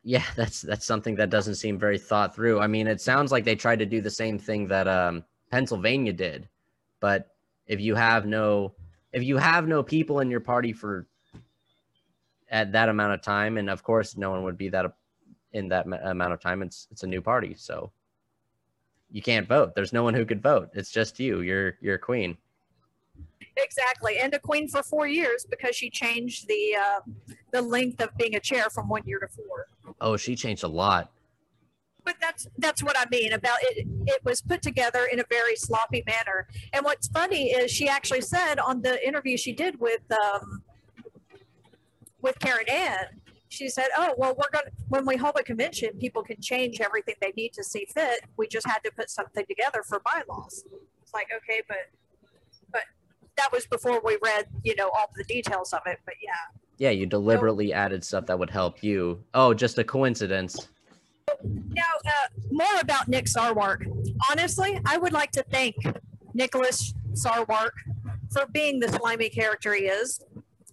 yeah, 0.03 0.23
that's 0.35 0.61
that's 0.61 0.85
something 0.85 1.15
that 1.15 1.29
doesn't 1.29 1.55
seem 1.55 1.77
very 1.77 1.97
thought 1.97 2.35
through. 2.35 2.59
I 2.59 2.67
mean, 2.67 2.87
it 2.87 3.01
sounds 3.01 3.31
like 3.31 3.43
they 3.43 3.55
tried 3.55 3.79
to 3.79 3.85
do 3.85 4.01
the 4.01 4.09
same 4.09 4.37
thing 4.37 4.67
that 4.67 4.87
um 4.87 5.23
Pennsylvania 5.51 6.13
did. 6.13 6.47
But 6.99 7.29
if 7.67 7.79
you 7.79 7.95
have 7.95 8.25
no 8.25 8.73
if 9.11 9.23
you 9.23 9.37
have 9.37 9.67
no 9.67 9.83
people 9.83 10.19
in 10.19 10.29
your 10.29 10.39
party 10.39 10.73
for 10.73 11.07
at 12.49 12.71
that 12.71 12.89
amount 12.89 13.13
of 13.13 13.21
time 13.21 13.57
and 13.57 13.69
of 13.69 13.83
course 13.83 14.15
no 14.17 14.29
one 14.29 14.43
would 14.43 14.57
be 14.57 14.69
that 14.69 14.85
in 15.53 15.67
that 15.69 15.87
amount 16.03 16.33
of 16.33 16.39
time 16.39 16.61
it's 16.61 16.87
it's 16.91 17.03
a 17.03 17.07
new 17.07 17.21
party. 17.21 17.55
So 17.57 17.91
you 19.11 19.21
can't 19.21 19.47
vote. 19.47 19.75
There's 19.75 19.93
no 19.93 20.03
one 20.03 20.13
who 20.13 20.25
could 20.25 20.41
vote. 20.41 20.69
It's 20.73 20.91
just 20.91 21.19
you. 21.19 21.41
You're 21.41 21.75
you're 21.81 21.97
queen. 21.97 22.37
Exactly, 23.55 24.17
and 24.17 24.33
a 24.33 24.39
queen 24.39 24.67
for 24.67 24.81
four 24.81 25.05
years 25.05 25.45
because 25.47 25.75
she 25.75 25.89
changed 25.89 26.47
the 26.47 26.75
uh, 26.75 26.99
the 27.51 27.61
length 27.61 28.01
of 28.01 28.09
being 28.17 28.35
a 28.35 28.39
chair 28.39 28.69
from 28.71 28.89
one 28.89 29.03
year 29.05 29.19
to 29.19 29.27
four. 29.27 29.67
Oh, 30.03 30.17
she 30.17 30.35
changed 30.35 30.63
a 30.63 30.67
lot. 30.67 31.11
But 32.05 32.15
that's 32.19 32.47
that's 32.57 32.83
what 32.83 32.97
I 32.99 33.05
mean 33.09 33.31
about 33.31 33.59
it. 33.61 33.87
It 34.05 34.21
was 34.25 34.41
put 34.41 34.61
together 34.61 35.07
in 35.11 35.19
a 35.19 35.23
very 35.29 35.55
sloppy 35.55 36.03
manner. 36.05 36.47
And 36.73 36.83
what's 36.83 37.07
funny 37.07 37.51
is 37.51 37.71
she 37.71 37.87
actually 37.87 38.21
said 38.21 38.59
on 38.59 38.81
the 38.81 39.05
interview 39.07 39.37
she 39.37 39.53
did 39.53 39.79
with 39.79 40.01
um, 40.11 40.63
with 42.21 42.37
Caryn 42.39 42.69
Ann 42.69 43.21
she 43.53 43.69
said, 43.69 43.89
"Oh, 43.95 44.15
well, 44.17 44.35
we're 44.35 44.49
going 44.51 44.65
to 44.65 44.71
when 44.89 45.05
we 45.05 45.15
hold 45.15 45.35
a 45.39 45.43
convention, 45.43 45.91
people 45.99 46.23
can 46.23 46.41
change 46.41 46.81
everything 46.81 47.15
they 47.21 47.33
need 47.37 47.53
to 47.53 47.63
see 47.63 47.85
fit. 47.93 48.21
We 48.35 48.47
just 48.47 48.67
had 48.67 48.79
to 48.79 48.91
put 48.91 49.09
something 49.09 49.45
together 49.47 49.83
for 49.87 50.01
bylaws." 50.01 50.65
It's 51.01 51.13
like, 51.13 51.27
okay, 51.35 51.61
but 51.67 51.89
but 52.71 52.81
that 53.37 53.51
was 53.51 53.67
before 53.67 54.01
we 54.03 54.17
read, 54.23 54.47
you 54.63 54.75
know, 54.75 54.89
all 54.89 55.11
the 55.15 55.23
details 55.23 55.71
of 55.71 55.81
it. 55.85 55.99
But 56.03 56.15
yeah. 56.21 56.31
Yeah, 56.77 56.89
you 56.89 57.05
deliberately 57.05 57.71
added 57.71 58.03
stuff 58.03 58.25
that 58.25 58.37
would 58.37 58.49
help 58.49 58.83
you. 58.83 59.23
Oh, 59.33 59.53
just 59.53 59.77
a 59.77 59.83
coincidence. 59.83 60.67
Now, 61.43 61.83
uh, 62.05 62.27
more 62.51 62.79
about 62.81 63.07
Nick 63.07 63.25
Sarwark. 63.25 63.85
Honestly, 64.29 64.79
I 64.85 64.97
would 64.97 65.13
like 65.13 65.31
to 65.31 65.43
thank 65.43 65.75
Nicholas 66.33 66.93
Sarwark 67.13 67.71
for 68.31 68.45
being 68.51 68.79
the 68.79 68.89
slimy 68.89 69.29
character 69.29 69.73
he 69.73 69.83
is, 69.83 70.21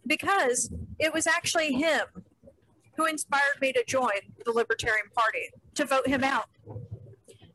because 0.06 0.72
it 0.98 1.12
was 1.12 1.26
actually 1.26 1.72
him 1.72 2.02
who 2.96 3.06
inspired 3.06 3.60
me 3.60 3.72
to 3.72 3.84
join 3.86 4.10
the 4.44 4.52
Libertarian 4.52 5.06
Party, 5.14 5.50
to 5.74 5.84
vote 5.84 6.06
him 6.06 6.24
out. 6.24 6.46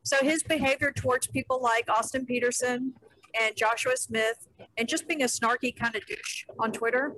So 0.04 0.18
his 0.22 0.44
behavior 0.44 0.92
towards 0.92 1.28
people 1.28 1.60
like 1.62 1.90
Austin 1.90 2.26
Petersen 2.26 2.94
and 3.42 3.56
Joshua 3.56 3.98
Smith, 3.98 4.48
and 4.78 4.88
just 4.88 5.08
being 5.08 5.24
a 5.24 5.26
snarky 5.26 5.76
kind 5.76 5.96
of 5.96 6.06
douche 6.06 6.46
on 6.60 6.72
Twitter, 6.72 7.14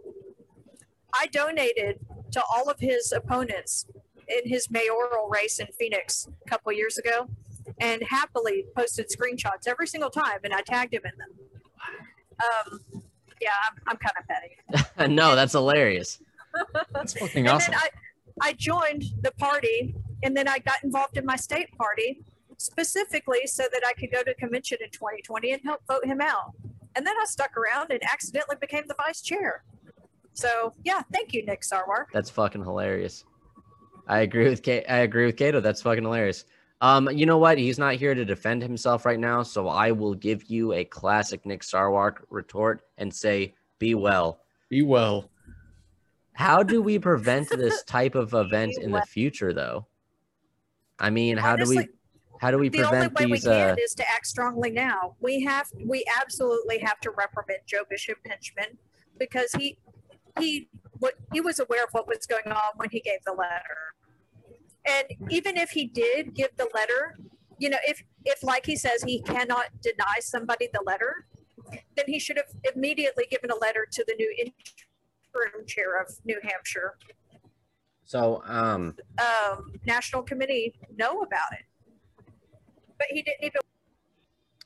I 1.13 1.28
donated 1.28 2.00
to 2.32 2.43
all 2.54 2.70
of 2.70 2.80
his 2.80 3.12
opponents 3.12 3.86
in 4.28 4.50
his 4.50 4.70
mayoral 4.70 5.30
race 5.30 5.60
in 5.60 5.67
Phoenix 5.80 6.28
a 6.46 6.50
couple 6.50 6.72
years 6.74 6.98
ago 6.98 7.28
and 7.80 8.02
happily 8.04 8.65
posted 8.76 9.08
screenshots 9.10 9.67
every 9.67 9.88
single 9.88 10.10
time 10.10 10.39
and 10.43 10.54
I 10.54 10.62
tagged 10.62 10.93
him 10.93 11.02
in 11.06 11.17
them. 11.17 11.30
Um, 12.39 13.04
Yeah, 13.41 13.52
I'm, 13.70 13.82
I'm 13.88 13.98
kind 13.98 14.15
of 14.20 14.28
petty. 14.28 15.13
no, 15.13 15.36
that's 15.36 15.54
hilarious. 15.54 16.20
That's 16.91 17.13
fucking 17.13 17.48
and 17.48 17.56
awesome. 17.56 17.74
then 17.74 17.82
I, 18.41 18.50
I 18.50 18.54
joined 18.54 19.04
the 19.22 19.32
party 19.32 19.96
and 20.24 20.36
then 20.36 20.48
I 20.48 20.60
got 20.60 20.84
involved 20.84 21.17
in 21.17 21.26
my 21.26 21.36
state 21.36 21.70
party 21.78 22.24
specifically 22.58 23.46
so 23.46 23.63
that 23.72 23.82
I 23.88 23.93
could 23.93 24.12
go 24.12 24.24
to 24.24 24.34
convention 24.34 24.80
in 24.84 24.89
2020 24.89 25.52
and 25.54 25.62
help 25.63 25.82
vote 25.88 26.06
him 26.06 26.20
out. 26.22 26.54
And 26.96 27.06
then 27.06 27.15
I 27.22 27.26
stuck 27.26 27.56
around 27.56 27.91
and 27.91 28.02
accidentally 28.04 28.58
became 28.60 28.84
the 28.88 28.96
vice 28.96 29.22
chair. 29.22 29.63
So 30.38 30.71
yeah, 30.84 31.02
thank 31.12 31.34
you, 31.34 31.43
Nick 31.45 31.62
Sarwark. 31.62 32.06
That's 32.13 32.30
fucking 32.30 32.63
hilarious. 32.63 33.26
I 34.08 34.19
agree 34.19 34.47
with 34.47 34.62
Kate. 34.62 34.86
I 34.88 34.97
agree 34.97 35.26
with 35.26 35.36
Kato. 35.36 35.60
That's 35.60 35.82
fucking 35.82 36.04
hilarious. 36.04 36.45
Um, 36.80 37.10
you 37.12 37.26
know 37.26 37.39
what? 37.39 37.58
He's 37.58 37.80
not 37.80 37.95
here 37.95 38.13
to 38.13 38.23
defend 38.23 38.62
himself 38.62 39.04
right 39.04 39.19
now, 39.19 39.41
so 39.41 39.67
I 39.67 39.91
will 39.91 40.13
give 40.13 40.43
you 40.43 40.73
a 40.73 40.86
classic 40.86 41.43
Nick 41.43 41.62
Sarwark 41.62 42.17
retort 42.30 42.84
and 43.00 43.13
say, 43.13 43.56
"Be 43.80 43.95
well." 43.95 44.41
Be 44.69 44.84
well. 44.84 45.32
How 46.34 46.62
do 46.62 46.84
we 46.84 47.00
prevent 47.00 47.50
this 47.58 47.82
type 47.84 48.13
of 48.13 48.36
event 48.36 48.73
in 48.80 48.91
the 48.91 49.02
future, 49.02 49.54
though? 49.54 49.88
I 51.00 51.10
mean, 51.10 51.36
how 51.38 51.56
do 51.56 51.67
we 51.67 51.88
how 52.39 52.52
do 52.52 52.60
we 52.60 52.69
the 52.69 52.84
only 52.84 52.89
prevent 52.89 53.13
way 53.19 53.26
we 53.26 53.32
these? 53.34 53.43
can 53.45 53.71
Uh, 53.71 53.76
is 53.80 53.95
to 53.95 54.08
act 54.08 54.28
strongly 54.28 54.69
now. 54.69 55.15
We 55.19 55.41
have, 55.43 55.67
we 55.84 56.06
absolutely 56.21 56.78
have 56.80 57.00
to 57.00 57.10
reprimand 57.12 57.62
Joe 57.65 57.84
Bishop 57.89 58.19
Henchman 58.26 58.78
because 59.17 59.52
he, 59.54 59.78
he, 60.39 60.69
what 61.00 61.13
he 61.34 61.41
was 61.41 61.60
aware 61.60 61.84
of 61.84 61.89
what 61.91 62.08
was 62.08 62.26
going 62.26 62.47
on 62.52 62.71
when 62.76 62.89
he 62.89 63.00
gave 63.00 63.19
the 63.26 63.34
letter. 63.34 63.93
And 64.86 65.06
even 65.30 65.58
if 65.58 65.71
he 65.71 65.86
did 65.86 66.34
give 66.34 66.50
the 66.58 66.69
letter, 66.73 67.17
you 67.60 67.69
know, 67.69 67.78
if, 67.88 68.04
if 68.26 68.43
like 68.43 68.65
he 68.65 68.76
says, 68.76 69.04
he 69.04 69.21
cannot 69.21 69.65
deny 69.82 70.19
somebody 70.21 70.69
the 70.73 70.82
letter, 70.86 71.28
then 71.95 72.06
he 72.08 72.19
should 72.19 72.38
have 72.38 72.47
immediately 72.76 73.26
given 73.30 73.52
a 73.52 73.56
letter 73.56 73.86
to 73.91 74.06
the 74.08 74.15
new 74.15 74.34
interim 74.39 75.65
chair 75.65 76.00
of 76.02 76.08
New 76.23 76.39
Hampshire, 76.43 76.97
so, 78.08 78.41
um, 78.45 78.95
um, 79.19 79.73
National 79.86 80.23
Committee 80.23 80.73
know 80.95 81.19
about 81.23 81.52
it. 81.52 81.65
But 82.97 83.08
he 83.12 83.21
didn't 83.21 83.43
even 83.43 83.62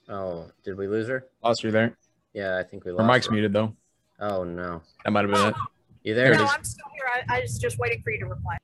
oh, 0.10 0.51
did 0.63 0.77
we 0.77 0.88
lose 0.88 1.07
her? 1.07 1.25
Lost 1.43 1.63
you 1.63 1.71
there. 1.71 1.97
Yeah, 2.34 2.60
I 2.60 2.63
think 2.63 2.86
we 2.86 2.91
Her 2.91 2.97
lost. 2.97 3.07
mic's 3.12 3.25
her. 3.25 3.31
muted 3.34 3.51
though. 3.51 3.75
Oh 4.21 4.43
no, 4.43 4.81
That 5.03 5.12
might 5.12 5.21
have 5.27 5.31
been 5.31 5.49
it. 5.49 5.55
you 6.03 6.13
there? 6.13 6.34
No, 6.36 6.45
I'm 6.45 6.63
still 6.63 6.86
here. 6.93 7.23
I, 7.27 7.38
I 7.38 7.41
was 7.41 7.57
just 7.57 7.79
waiting 7.79 8.01
for 8.03 8.12
you 8.12 8.19
to 8.19 8.27
reply. 8.27 8.57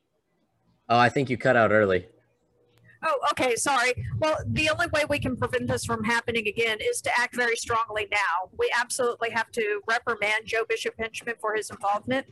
Oh, 0.88 0.98
I 0.98 1.10
think 1.10 1.30
you 1.30 1.38
cut 1.38 1.56
out 1.56 1.72
early. 1.72 2.06
Oh, 3.04 3.20
okay. 3.32 3.56
Sorry. 3.56 3.94
Well, 4.20 4.38
the 4.46 4.70
only 4.70 4.88
way 4.88 5.04
we 5.10 5.20
can 5.20 5.36
prevent 5.36 5.68
this 5.68 5.84
from 5.86 6.04
happening 6.04 6.48
again 6.48 6.78
is 6.82 7.02
to 7.02 7.12
act 7.20 7.36
very 7.36 7.56
strongly 7.56 8.08
now. 8.12 8.50
We 8.58 8.72
absolutely 8.80 9.30
have 9.32 9.52
to 9.54 9.82
reprimand 9.88 10.46
Joe 10.46 10.64
Bishop 10.68 10.94
Henchman 10.98 11.36
for 11.40 11.56
his 11.56 11.70
involvement. 11.70 12.26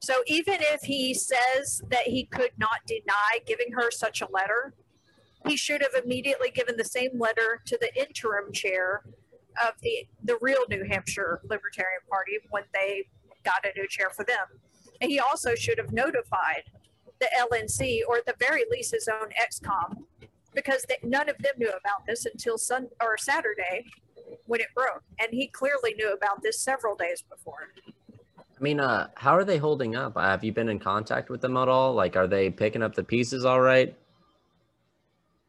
So 0.00 0.22
even 0.26 0.56
if 0.60 0.82
he 0.82 1.14
says 1.14 1.82
that 1.90 2.08
he 2.08 2.24
could 2.24 2.50
not 2.58 2.80
deny 2.86 3.38
giving 3.46 3.72
her 3.72 3.90
such 3.90 4.20
a 4.20 4.28
letter, 4.30 4.74
he 5.46 5.56
should 5.56 5.82
have 5.82 6.02
immediately 6.04 6.50
given 6.50 6.76
the 6.76 6.84
same 6.84 7.18
letter 7.18 7.60
to 7.66 7.78
the 7.80 7.94
interim 7.98 8.52
chair 8.52 9.02
of 9.66 9.74
the 9.82 10.06
the 10.24 10.38
real 10.40 10.64
New 10.68 10.84
Hampshire 10.84 11.40
Libertarian 11.44 12.00
Party 12.08 12.38
when 12.50 12.64
they 12.72 13.04
got 13.44 13.64
a 13.64 13.78
new 13.78 13.88
chair 13.88 14.10
for 14.10 14.24
them. 14.24 14.46
And 15.00 15.10
he 15.10 15.18
also 15.18 15.54
should 15.54 15.78
have 15.78 15.92
notified 15.92 16.62
the 17.20 17.28
LNC 17.38 18.00
or 18.08 18.18
at 18.18 18.26
the 18.26 18.34
very 18.38 18.64
least 18.70 18.92
his 18.92 19.08
own 19.08 19.28
XCOM 19.40 20.04
because 20.54 20.84
they, 20.88 20.96
none 21.02 21.28
of 21.28 21.36
them 21.38 21.54
knew 21.58 21.68
about 21.70 22.06
this 22.06 22.26
until 22.26 22.58
Sun 22.58 22.88
or 23.00 23.16
Saturday 23.16 23.84
when 24.46 24.60
it 24.60 24.68
broke. 24.74 25.02
And 25.18 25.28
he 25.32 25.48
clearly 25.48 25.94
knew 25.94 26.12
about 26.12 26.42
this 26.42 26.60
several 26.60 26.94
days 26.94 27.22
before. 27.22 27.68
I 28.08 28.62
mean, 28.62 28.80
uh, 28.80 29.08
how 29.14 29.32
are 29.32 29.44
they 29.44 29.58
holding 29.58 29.96
up? 29.96 30.16
Uh, 30.16 30.22
Have 30.22 30.44
you 30.44 30.52
been 30.52 30.68
in 30.68 30.78
contact 30.78 31.30
with 31.30 31.40
them 31.40 31.56
at 31.56 31.68
all? 31.68 31.94
Like, 31.94 32.16
are 32.16 32.28
they 32.28 32.50
picking 32.50 32.82
up 32.82 32.94
the 32.94 33.02
pieces 33.02 33.44
all 33.44 33.60
right? 33.60 33.96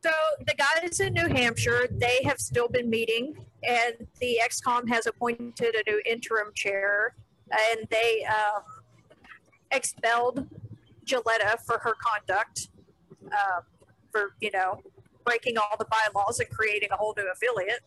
So 0.03 0.11
the 0.45 0.55
guys 0.55 0.99
in 0.99 1.13
New 1.13 1.27
Hampshire, 1.27 1.87
they 1.91 2.21
have 2.25 2.39
still 2.39 2.67
been 2.67 2.89
meeting, 2.89 3.35
and 3.67 4.07
the 4.19 4.39
XCOM 4.43 4.87
has 4.89 5.05
appointed 5.05 5.75
a 5.75 5.89
new 5.89 6.01
interim 6.05 6.51
chair, 6.53 7.15
and 7.51 7.87
they 7.89 8.25
um, 8.25 8.63
expelled 9.71 10.47
Jilletta 11.05 11.59
for 11.65 11.79
her 11.79 11.93
conduct, 11.99 12.69
um, 13.25 13.63
for 14.11 14.35
you 14.41 14.51
know 14.51 14.81
breaking 15.25 15.57
all 15.57 15.77
the 15.79 15.85
bylaws 15.85 16.39
and 16.39 16.49
creating 16.49 16.89
a 16.91 16.97
whole 16.97 17.13
new 17.17 17.29
affiliate, 17.31 17.81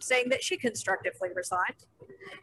saying 0.00 0.28
that 0.28 0.42
she 0.42 0.56
constructively 0.56 1.30
resigned. 1.34 1.86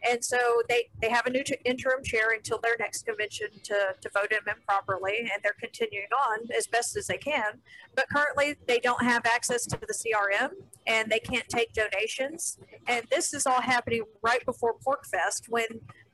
And 0.09 0.23
so 0.23 0.63
they, 0.67 0.89
they 0.99 1.09
have 1.09 1.27
a 1.27 1.29
new 1.29 1.43
interim 1.63 2.03
chair 2.03 2.31
until 2.33 2.57
their 2.57 2.75
next 2.79 3.05
convention 3.05 3.49
to, 3.65 3.93
to 4.01 4.09
vote 4.15 4.31
him 4.31 4.41
in 4.47 4.55
properly, 4.67 5.19
and 5.19 5.43
they're 5.43 5.55
continuing 5.59 6.07
on 6.27 6.39
as 6.57 6.65
best 6.65 6.97
as 6.97 7.05
they 7.05 7.17
can 7.17 7.61
but 7.95 8.07
currently 8.09 8.55
they 8.67 8.79
don't 8.79 9.03
have 9.03 9.25
access 9.25 9.65
to 9.65 9.79
the 9.79 9.93
CRM 9.93 10.51
and 10.87 11.09
they 11.11 11.19
can't 11.19 11.47
take 11.49 11.73
donations. 11.73 12.59
And 12.87 13.05
this 13.09 13.33
is 13.33 13.45
all 13.45 13.61
happening 13.61 14.03
right 14.21 14.45
before 14.45 14.75
PorcFest 14.85 15.49
when 15.49 15.65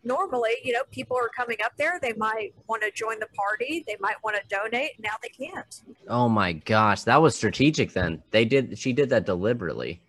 normally, 0.04 0.52
you 0.64 0.74
know, 0.74 0.84
people 0.92 1.18
are 1.18 1.30
coming 1.30 1.58
up 1.64 1.74
there. 1.78 2.00
They 2.02 2.14
might 2.14 2.54
want 2.68 2.82
to 2.84 2.92
join 2.92 3.20
the 3.20 3.28
party. 3.28 3.84
They 3.88 3.98
might 4.00 4.16
want 4.24 4.38
to 4.38 4.42
donate. 4.56 4.92
Now 5.00 5.14
they 5.22 5.30
can't. 5.30 5.82
Oh 6.08 6.30
my 6.30 6.54
gosh, 6.54 7.04
that 7.04 7.22
was 7.22 7.36
strategic. 7.36 7.94
Then 7.94 8.24
they 8.32 8.46
did. 8.46 8.78
She 8.78 8.94
did 8.94 9.10
that 9.10 9.26
deliberately. 9.26 10.02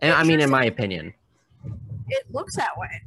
And 0.00 0.12
I 0.12 0.24
mean, 0.24 0.40
in 0.40 0.50
my 0.50 0.64
opinion, 0.64 1.14
It 2.08 2.24
looks 2.30 2.56
that 2.56 2.76
way. 2.76 3.02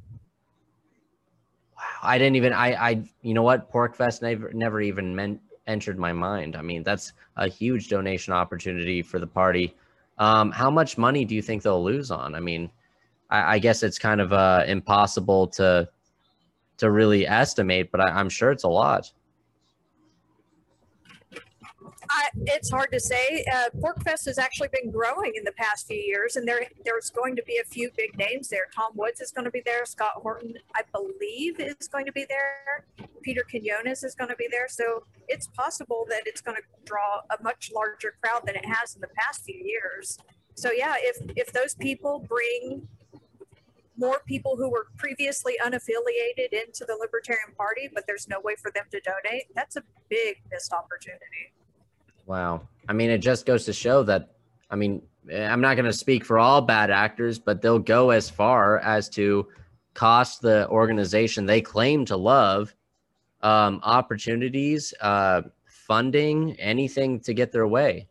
wow, 1.78 1.84
I 2.04 2.18
didn't 2.18 2.36
even. 2.38 2.54
I, 2.54 2.74
I, 2.74 3.04
you 3.22 3.34
know 3.34 3.44
what? 3.44 3.72
PorcFest 3.72 4.22
never, 4.22 4.52
never 4.54 4.82
even 4.82 5.16
meant 5.16 5.42
entered 5.68 5.98
my 5.98 6.14
mind. 6.14 6.56
I 6.56 6.62
mean, 6.62 6.84
that's 6.84 7.12
a 7.38 7.48
huge 7.48 7.90
donation 7.90 8.34
opportunity 8.34 9.02
for 9.02 9.20
the 9.20 9.28
party. 9.28 9.76
Um, 10.18 10.52
how 10.52 10.70
much 10.70 10.98
money 10.98 11.26
do 11.26 11.36
you 11.36 11.42
think 11.42 11.64
they'll 11.64 11.84
lose 11.84 12.12
on? 12.12 12.36
I 12.36 12.40
mean, 12.40 12.70
I, 13.30 13.56
I 13.56 13.60
guess 13.60 13.84
it's 13.84 14.00
kind 14.00 14.22
of 14.22 14.34
uh, 14.34 14.64
impossible 14.68 15.48
to 15.48 15.90
to 16.78 16.92
really 16.92 17.26
estimate, 17.26 17.92
but 17.92 18.02
I, 18.02 18.10
I'm 18.10 18.30
sure 18.30 18.52
it's 18.52 18.64
a 18.64 18.70
lot. 18.70 19.12
I, 22.10 22.30
it's 22.48 22.70
hard 22.70 22.92
to 22.92 23.00
say. 23.00 23.46
Uh, 23.54 23.70
PorcFest 23.78 24.26
has 24.26 24.38
actually 24.38 24.70
been 24.70 24.92
growing 24.92 25.34
in 25.36 25.44
the 25.44 25.52
past 25.54 25.88
few 25.88 25.98
years, 25.98 26.36
and 26.36 26.48
there 26.48 26.66
there's 26.84 27.10
going 27.10 27.36
to 27.36 27.44
be 27.44 27.58
a 27.58 27.64
few 27.64 27.90
big 27.98 28.18
names 28.18 28.50
there. 28.50 28.68
Tom 28.76 28.92
Woods 28.96 29.22
is 29.22 29.32
going 29.32 29.46
to 29.46 29.52
be 29.52 29.62
there. 29.66 29.86
Scott 29.86 30.14
Horton, 30.16 30.54
I 30.76 30.82
believe, 30.92 31.60
is 31.60 31.88
going 31.88 32.06
to 32.06 32.12
be 32.12 32.26
there. 32.28 32.86
Peter 33.22 33.44
Quinones 33.50 34.04
is 34.04 34.16
going 34.16 34.30
to 34.30 34.36
be 34.36 34.48
there. 34.50 34.68
So 34.68 35.04
it's 35.28 35.48
possible 35.48 36.06
that 36.10 36.24
it's 36.26 36.42
going 36.42 36.58
to 36.58 36.64
draw 36.86 37.22
a 37.38 37.42
much 37.44 37.72
larger 37.74 38.16
crowd 38.22 38.44
than 38.46 38.56
it 38.56 38.66
has 38.66 38.96
in 38.96 39.02
the 39.02 39.10
past 39.16 39.44
few 39.44 39.56
years. 39.56 40.18
So 40.56 40.72
yeah, 40.72 40.96
if 40.98 41.18
if 41.36 41.52
those 41.52 41.76
people 41.76 42.20
bring 42.20 42.88
more 43.98 44.22
people 44.26 44.56
who 44.58 44.70
were 44.70 44.88
previously 44.98 45.56
unaffiliated 45.66 46.52
into 46.52 46.86
the 46.86 46.98
Libertarian 47.00 47.54
Party, 47.58 47.90
but 47.94 48.04
there's 48.08 48.28
no 48.28 48.40
way 48.42 48.56
for 48.62 48.72
them 48.72 48.86
to 48.92 49.00
donate, 49.00 49.46
that's 49.56 49.76
a 49.76 49.84
big 50.10 50.42
missed 50.52 50.74
opportunity. 50.74 51.54
Wow. 52.26 52.68
I 52.88 52.94
mean, 52.94 53.10
it 53.10 53.20
just 53.20 53.46
goes 53.46 53.66
to 53.66 53.74
show 53.74 54.04
that, 54.04 54.36
I 54.70 54.76
mean, 54.76 55.02
eh, 55.30 55.46
I'm 55.46 55.62
not 55.62 55.76
going 55.76 55.86
to 55.86 55.94
speak 55.94 56.26
for 56.26 56.40
all 56.40 56.62
bad 56.62 56.92
actors, 56.92 57.40
but 57.40 57.62
they'll 57.62 57.80
go 57.80 58.12
as 58.12 58.30
far 58.30 58.80
as 58.80 59.10
to 59.10 59.48
cost 59.94 60.42
the 60.42 60.68
organization 60.70 61.46
they 61.46 61.62
claim 61.62 62.06
to 62.06 62.18
love 62.18 62.76
um, 63.42 63.80
opportunities, 63.84 64.94
uh, 65.02 65.44
funding, 65.68 66.54
anything 66.60 67.20
to 67.22 67.34
get 67.34 67.52
their 67.52 67.68
way. 67.68 68.08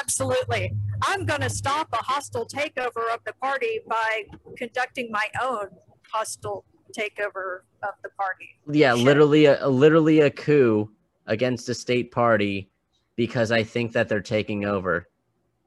Absolutely. 0.00 0.72
I'm 1.02 1.24
going 1.24 1.40
to 1.40 1.50
stop 1.50 1.88
a 1.92 1.96
hostile 1.96 2.46
takeover 2.46 3.12
of 3.12 3.20
the 3.24 3.32
party 3.40 3.80
by 3.88 4.24
conducting 4.56 5.10
my 5.10 5.26
own 5.42 5.68
hostile 6.10 6.64
takeover 6.96 7.60
of 7.82 7.94
the 8.02 8.10
party. 8.10 8.48
Yeah, 8.70 8.94
Sure. 8.94 9.04
literally, 9.04 9.46
a, 9.46 9.68
literally 9.68 10.20
a 10.20 10.30
coup 10.30 10.90
against 11.26 11.68
a 11.68 11.74
state 11.74 12.10
party 12.10 12.70
because 13.18 13.50
I 13.50 13.64
think 13.64 13.92
that 13.94 14.08
they're 14.08 14.20
taking 14.20 14.64
over. 14.64 15.08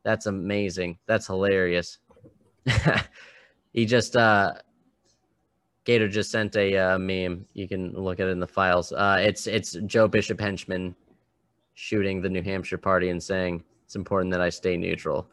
That's 0.03 0.25
amazing. 0.25 0.97
That's 1.05 1.27
hilarious. 1.27 1.97
he 3.73 3.85
just 3.85 4.15
uh 4.15 4.53
Gator 5.83 6.07
just 6.07 6.31
sent 6.31 6.55
a 6.55 6.77
uh, 6.77 6.97
meme. 6.97 7.45
You 7.53 7.67
can 7.67 7.91
look 7.91 8.19
at 8.21 8.27
it 8.27 8.31
in 8.31 8.39
the 8.39 8.47
files. 8.47 8.93
Uh 8.93 9.17
it's 9.19 9.47
it's 9.47 9.73
Joe 9.85 10.07
Bishop 10.07 10.39
henchman 10.39 10.95
shooting 11.73 12.21
the 12.21 12.29
New 12.29 12.41
Hampshire 12.41 12.77
party 12.77 13.09
and 13.09 13.21
saying 13.21 13.63
it's 13.83 13.97
important 13.97 14.31
that 14.31 14.41
I 14.41 14.49
stay 14.49 14.77
neutral. 14.77 15.27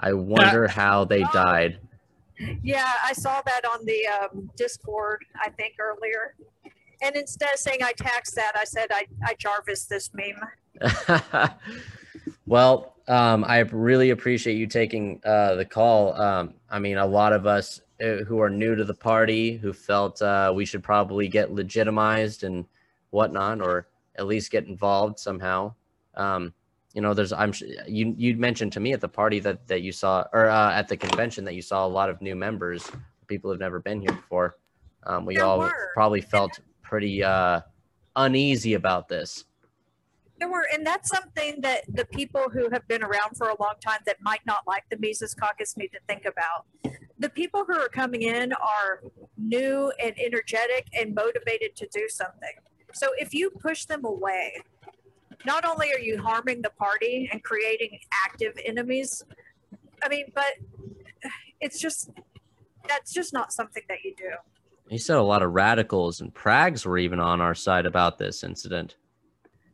I 0.00 0.14
wonder 0.14 0.68
how 0.68 1.04
they 1.04 1.22
died. 1.34 1.80
Yeah, 2.62 2.92
I 3.04 3.12
saw 3.12 3.42
that 3.42 3.64
on 3.66 3.84
the 3.84 4.06
um, 4.06 4.48
Discord, 4.56 5.24
I 5.42 5.50
think, 5.50 5.74
earlier. 5.80 6.36
And 7.02 7.16
instead 7.16 7.52
of 7.52 7.58
saying 7.58 7.80
I 7.82 7.92
taxed 7.92 8.36
that, 8.36 8.52
I 8.54 8.62
said 8.62 8.86
I, 8.92 9.06
I 9.24 9.34
Jarvis 9.34 9.86
this 9.86 10.10
meme. 10.14 10.40
Well, 12.46 12.94
um, 13.08 13.44
I 13.44 13.58
really 13.58 14.10
appreciate 14.10 14.54
you 14.56 14.66
taking 14.66 15.20
uh, 15.24 15.54
the 15.54 15.64
call. 15.64 16.14
Um, 16.14 16.54
I 16.70 16.78
mean, 16.78 16.96
a 16.96 17.06
lot 17.06 17.32
of 17.32 17.46
us 17.46 17.80
uh, 18.02 18.24
who 18.26 18.40
are 18.40 18.50
new 18.50 18.74
to 18.74 18.84
the 18.84 18.94
party 18.94 19.56
who 19.56 19.72
felt 19.72 20.20
uh, 20.22 20.52
we 20.54 20.64
should 20.64 20.82
probably 20.82 21.28
get 21.28 21.52
legitimized 21.52 22.44
and 22.44 22.64
whatnot, 23.10 23.60
or 23.60 23.88
at 24.16 24.26
least 24.26 24.50
get 24.50 24.64
involved 24.66 25.18
somehow. 25.18 25.74
Um, 26.14 26.54
you 26.94 27.02
know, 27.02 27.12
there's 27.14 27.32
I'm 27.32 27.52
you 27.86 28.14
you 28.16 28.36
mentioned 28.36 28.72
to 28.72 28.80
me 28.80 28.92
at 28.92 29.00
the 29.00 29.08
party 29.08 29.40
that 29.40 29.66
that 29.68 29.82
you 29.82 29.92
saw 29.92 30.24
or 30.32 30.48
uh, 30.48 30.72
at 30.72 30.88
the 30.88 30.96
convention 30.96 31.44
that 31.44 31.54
you 31.54 31.62
saw 31.62 31.86
a 31.86 31.88
lot 31.88 32.08
of 32.10 32.20
new 32.22 32.34
members, 32.34 32.90
people 33.26 33.50
who've 33.50 33.60
never 33.60 33.78
been 33.78 34.00
here 34.00 34.12
before. 34.12 34.56
Um, 35.04 35.26
we 35.26 35.36
There 35.36 35.44
all 35.44 35.58
were. 35.58 35.90
probably 35.94 36.20
felt 36.22 36.58
pretty 36.82 37.22
uh, 37.22 37.60
uneasy 38.16 38.74
about 38.74 39.08
this. 39.08 39.44
There 40.38 40.48
were, 40.48 40.66
and 40.72 40.86
that's 40.86 41.10
something 41.10 41.60
that 41.62 41.82
the 41.88 42.04
people 42.04 42.48
who 42.52 42.70
have 42.70 42.86
been 42.86 43.02
around 43.02 43.36
for 43.36 43.48
a 43.48 43.60
long 43.60 43.74
time 43.80 44.00
that 44.06 44.18
might 44.22 44.44
not 44.46 44.60
like 44.66 44.84
the 44.88 44.96
Mises 44.98 45.34
Caucus 45.34 45.76
need 45.76 45.88
to 45.88 45.98
think 46.08 46.24
about. 46.24 46.66
The 47.18 47.28
people 47.28 47.64
who 47.66 47.76
are 47.76 47.88
coming 47.88 48.22
in 48.22 48.52
are 48.52 49.02
new 49.36 49.92
and 50.02 50.14
energetic 50.18 50.86
and 50.96 51.14
motivated 51.14 51.74
to 51.76 51.88
do 51.92 52.08
something. 52.08 52.52
So 52.92 53.08
if 53.18 53.34
you 53.34 53.50
push 53.50 53.84
them 53.86 54.04
away, 54.04 54.62
not 55.44 55.64
only 55.64 55.92
are 55.92 55.98
you 55.98 56.20
harming 56.22 56.62
the 56.62 56.70
party 56.70 57.28
and 57.32 57.42
creating 57.42 57.98
active 58.24 58.56
enemies, 58.64 59.24
I 60.02 60.08
mean, 60.08 60.26
but 60.34 60.54
it's 61.60 61.80
just 61.80 62.10
that's 62.88 63.12
just 63.12 63.32
not 63.32 63.52
something 63.52 63.82
that 63.88 63.98
you 64.04 64.14
do. 64.16 64.30
You 64.88 64.98
said 64.98 65.16
a 65.16 65.22
lot 65.22 65.42
of 65.42 65.52
radicals 65.52 66.20
and 66.20 66.32
prags 66.32 66.86
were 66.86 66.96
even 66.96 67.20
on 67.20 67.40
our 67.40 67.54
side 67.54 67.84
about 67.84 68.18
this 68.18 68.42
incident. 68.42 68.96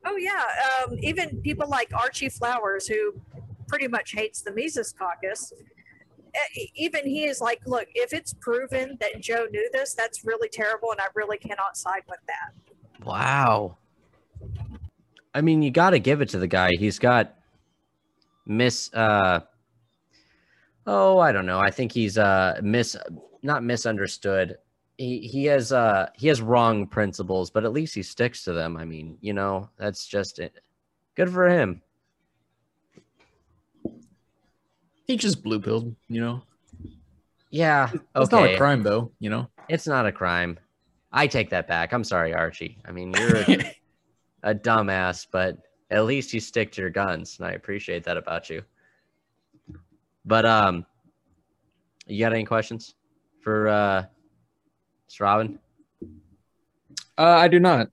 Oh 0.06 0.16
yeah, 0.16 0.44
um, 0.84 0.98
even 1.00 1.40
people 1.42 1.68
like 1.68 1.92
Archie 1.94 2.28
Flowers, 2.28 2.86
who 2.86 3.14
pretty 3.68 3.88
much 3.88 4.12
hates 4.12 4.42
the 4.42 4.52
Mises 4.52 4.92
Caucus. 4.92 5.52
Even 6.74 7.06
he 7.06 7.24
is 7.24 7.40
like, 7.40 7.60
look, 7.64 7.86
if 7.94 8.12
it's 8.12 8.34
proven 8.34 8.96
that 9.00 9.20
Joe 9.20 9.46
knew 9.50 9.68
this, 9.72 9.94
that's 9.94 10.24
really 10.24 10.48
terrible, 10.48 10.90
and 10.90 11.00
I 11.00 11.06
really 11.14 11.38
cannot 11.38 11.76
side 11.76 12.02
with 12.08 12.18
that. 12.26 13.06
Wow. 13.06 13.76
I 15.32 15.40
mean, 15.40 15.62
you 15.62 15.70
got 15.70 15.90
to 15.90 15.98
give 15.98 16.20
it 16.20 16.28
to 16.30 16.38
the 16.38 16.46
guy. 16.46 16.70
He's 16.78 16.98
got 16.98 17.34
miss. 18.46 18.92
Uh, 18.92 19.40
oh, 20.86 21.18
I 21.18 21.32
don't 21.32 21.46
know. 21.46 21.60
I 21.60 21.70
think 21.70 21.92
he's 21.92 22.18
uh 22.18 22.60
mis 22.62 22.96
not 23.42 23.62
misunderstood. 23.62 24.58
He 24.96 25.18
he 25.20 25.44
has 25.46 25.72
uh 25.72 26.08
he 26.14 26.28
has 26.28 26.40
wrong 26.40 26.86
principles, 26.86 27.50
but 27.50 27.64
at 27.64 27.72
least 27.72 27.94
he 27.94 28.02
sticks 28.02 28.44
to 28.44 28.52
them. 28.52 28.76
I 28.76 28.84
mean, 28.84 29.18
you 29.20 29.32
know, 29.32 29.70
that's 29.76 30.06
just 30.06 30.38
it. 30.38 30.60
Good 31.16 31.30
for 31.30 31.48
him. 31.48 31.82
He 35.06 35.16
just 35.16 35.42
blue 35.42 35.60
pilled, 35.60 35.94
you 36.08 36.20
know. 36.20 36.42
Yeah. 37.50 37.90
It's 38.16 38.30
not 38.32 38.50
a 38.50 38.56
crime 38.56 38.82
though, 38.82 39.12
you 39.20 39.30
know. 39.30 39.48
It's 39.68 39.86
not 39.86 40.06
a 40.06 40.12
crime. 40.12 40.58
I 41.12 41.26
take 41.26 41.50
that 41.50 41.68
back. 41.68 41.92
I'm 41.92 42.04
sorry, 42.04 42.34
Archie. 42.34 42.78
I 42.84 42.90
mean, 42.90 43.12
you're 43.12 43.36
a, 43.36 43.76
a 44.42 44.54
dumbass, 44.54 45.26
but 45.30 45.58
at 45.90 46.04
least 46.04 46.34
you 46.34 46.40
stick 46.40 46.72
to 46.72 46.80
your 46.80 46.90
guns, 46.90 47.38
and 47.38 47.46
I 47.46 47.52
appreciate 47.52 48.02
that 48.04 48.16
about 48.16 48.50
you. 48.50 48.62
But 50.24 50.44
um, 50.44 50.84
you 52.06 52.18
got 52.18 52.32
any 52.32 52.44
questions 52.44 52.94
for 53.40 53.68
uh. 53.68 54.04
Robin? 55.20 55.58
Uh, 57.16 57.22
I 57.22 57.48
do 57.48 57.60
not. 57.60 57.88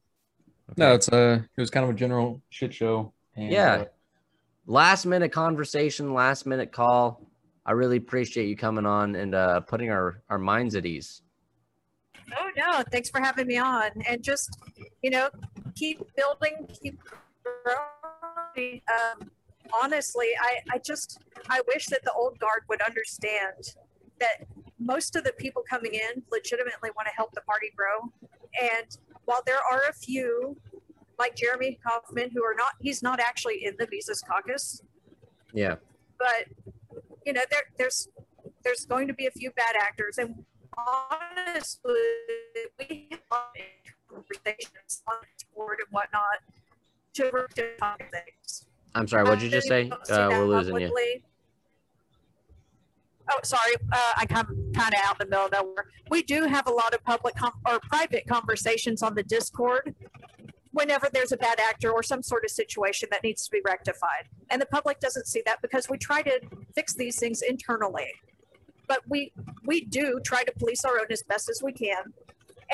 No, 0.78 0.93
it's 0.93 1.10
a 1.10 1.45
it 1.56 1.62
was 1.62 1.69
kind 1.69 1.84
of 1.84 1.89
a 1.89 1.93
general 1.93 2.41
shit 2.50 2.74
show. 2.74 3.13
And, 3.36 3.52
Yeah. 3.52 3.74
uh, 3.74 3.86
Last 4.67 5.06
minute 5.06 5.32
conversation, 5.32 6.13
last 6.13 6.45
minute 6.45 6.71
call. 6.71 7.28
I 7.65 7.71
really 7.74 7.97
appreciate 7.97 8.47
you 8.47 8.56
coming 8.56 8.86
on 8.86 9.15
and 9.15 9.36
uh, 9.36 9.60
putting 9.62 9.89
our 9.89 10.21
our 10.30 10.38
minds 10.38 10.76
at 10.76 10.86
ease. 10.86 11.24
Oh 12.38 12.50
no, 12.56 12.84
thanks 12.91 13.10
for 13.10 13.19
having 13.19 13.47
me 13.47 13.58
on, 13.58 13.89
and 14.08 14.24
just 14.24 14.50
you 15.02 15.10
know, 15.10 15.30
keep 15.76 16.00
building, 16.15 16.67
keep 16.82 17.00
growing. 17.43 18.82
Um, 18.88 19.32
honestly, 19.84 20.28
I 20.39 20.60
I 20.74 20.78
just 20.78 21.19
I 21.50 21.62
wish 21.67 21.88
that 21.88 22.04
the 22.04 22.13
old 22.13 22.39
guard 22.39 22.62
would 22.69 22.82
understand 22.82 23.76
that 24.19 24.45
most 24.82 25.15
of 25.15 25.24
the 25.24 25.34
people 25.34 25.63
coming 25.70 25.94
in 25.94 26.24
legitimately 26.32 26.89
want 26.96 27.08
to 27.08 27.13
help 27.15 27.32
the 27.34 27.41
party 27.41 27.72
grow, 27.76 28.12
and 28.62 28.98
while 29.26 29.41
there 29.46 29.60
are 29.72 29.84
a 29.89 29.94
few 29.94 30.58
like 31.20 31.36
Jeremy 31.36 31.80
Kauffman 31.86 32.32
who 32.34 32.44
are 32.44 32.56
not, 32.58 32.74
he's 32.82 33.04
not 33.04 33.20
actually 33.20 33.63
in 33.63 33.76
the 33.78 33.88
Mises 33.91 34.22
Caucus, 34.28 34.82
Yeah. 35.54 35.76
but 36.17 36.46
you 37.26 37.34
know 37.34 37.41
there 37.52 37.63
there's 37.78 38.08
there's 38.63 38.86
going 38.86 39.08
to 39.08 39.13
be 39.13 39.28
a 39.28 39.32
few 39.32 39.52
bad 39.52 39.76
actors 39.80 40.17
and 40.17 40.44
honestly 40.78 41.94
we 42.80 43.08
have 43.12 43.20
conversations 44.10 45.04
on 45.08 45.15
board 45.56 45.78
and 45.80 45.88
whatnot 45.91 46.39
to 47.13 47.30
work 47.32 47.54
to 47.54 47.76
talk 47.78 48.00
things 48.12 48.65
I'm 48.96 49.08
sorry. 49.08 49.24
What'd 49.24 49.41
you 49.41 49.50
just 49.50 49.67
say? 49.70 49.89
Uh, 49.89 50.28
we're 50.32 50.46
losing 50.46 50.78
you. 50.80 50.94
Oh, 53.32 53.39
sorry. 53.44 53.76
Uh, 53.91 54.13
I 54.17 54.26
come 54.26 54.48
kind 54.74 54.94
of 54.94 55.00
out 55.06 55.22
in 55.22 55.28
the 55.28 55.32
middle 55.32 55.46
of 55.46 55.52
nowhere. 55.54 55.86
We 56.10 56.22
do 56.22 56.46
have 56.46 56.67
a 56.67 56.72
lot 56.72 56.94
of 56.94 57.04
public 57.04 57.36
or 57.65 57.80
private 57.80 58.28
conversations 58.28 59.02
on 59.02 59.15
the 59.15 59.24
Discord 59.24 59.96
whenever 60.72 61.10
there's 61.13 61.32
a 61.32 61.38
bad 61.38 61.60
actor 61.60 61.91
or 61.91 62.04
some 62.04 62.22
sort 62.22 62.44
of 62.44 62.52
situation 62.52 63.08
that 63.12 63.24
needs 63.24 63.46
to 63.46 63.52
be 63.52 63.62
rectified. 63.65 64.28
And 64.50 64.62
the 64.62 64.65
public 64.65 65.00
doesn't 65.00 65.28
see 65.28 65.41
that 65.46 65.62
because 65.62 65.89
we 65.89 65.98
try 65.98 66.22
to 66.24 66.41
fix 66.76 66.94
these 66.94 67.20
things 67.20 67.41
internally. 67.41 68.12
But 68.88 69.02
we 69.08 69.32
we 69.65 69.86
do 69.86 70.20
try 70.26 70.44
to 70.44 70.52
police 70.58 70.84
our 70.84 71.00
own 71.00 71.06
as 71.10 71.24
best 71.24 71.50
as 71.50 71.62
we 71.63 71.72
can. 71.72 72.04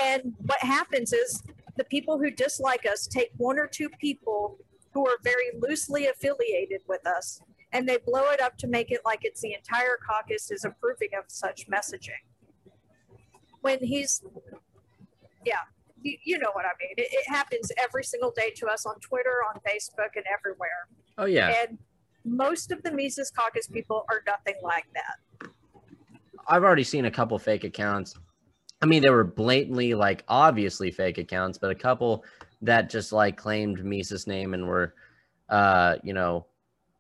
And 0.02 0.34
what 0.46 0.60
happens 0.60 1.14
is 1.14 1.44
the 1.76 1.84
people 1.84 2.18
who 2.18 2.32
dislike 2.32 2.86
us 2.92 3.06
take 3.06 3.30
one 3.38 3.60
or 3.60 3.68
two 3.68 3.90
people 4.02 4.58
who 4.94 5.08
are 5.08 5.18
very 5.24 5.52
loosely 5.60 6.08
affiliated 6.08 6.82
with 6.88 7.06
us 7.06 7.42
and 7.74 7.88
they 7.88 7.98
blow 7.98 8.30
it 8.32 8.42
up 8.42 8.58
to 8.60 8.68
make 8.68 8.92
it 8.92 9.02
like 9.06 9.20
it's 9.24 9.42
the 9.42 9.54
entire 9.54 9.98
caucus 10.08 10.52
is 10.52 10.66
approving 10.66 11.10
of 11.18 11.26
such 11.28 11.68
messaging. 11.68 12.24
When 13.62 13.80
he's, 13.80 14.24
yeah, 15.46 15.56
you, 16.02 16.18
you 16.24 16.38
know 16.38 16.52
what 16.54 16.66
I 16.66 16.72
mean. 16.80 16.94
It, 16.98 17.08
it 17.12 17.30
happens 17.30 17.72
every 17.78 18.04
single 18.04 18.32
day 18.32 18.52
to 18.58 18.68
us 18.68 18.86
on 18.86 19.00
Twitter, 19.00 19.42
on 19.50 19.60
Facebook, 19.68 20.16
and 20.16 20.26
everywhere. 20.32 20.88
Oh 21.18 21.26
yeah. 21.26 21.54
And 21.62 21.78
most 22.24 22.72
of 22.72 22.82
the 22.84 22.92
Mises 22.92 23.32
Caucus 23.32 23.68
people 23.68 24.06
are 24.10 24.22
nothing 24.26 24.56
like 24.64 24.86
that. 24.94 25.50
I've 26.48 26.64
already 26.64 26.84
seen 26.84 27.06
a 27.06 27.12
couple 27.12 27.38
fake 27.40 27.64
accounts. 27.64 28.16
I 28.82 28.86
mean, 28.86 29.02
they 29.02 29.10
were 29.10 29.24
blatantly 29.24 29.94
like 29.94 30.24
obviously 30.28 30.92
fake 30.92 31.18
accounts, 31.18 31.58
but 31.58 31.72
a 31.72 31.76
couple 31.76 32.24
that 32.62 32.90
just 32.90 33.12
like 33.12 33.36
claimed 33.36 33.84
Mises' 33.84 34.28
name 34.28 34.54
and 34.54 34.68
were, 34.68 34.94
uh, 35.50 35.96
you 36.04 36.14
know, 36.14 36.46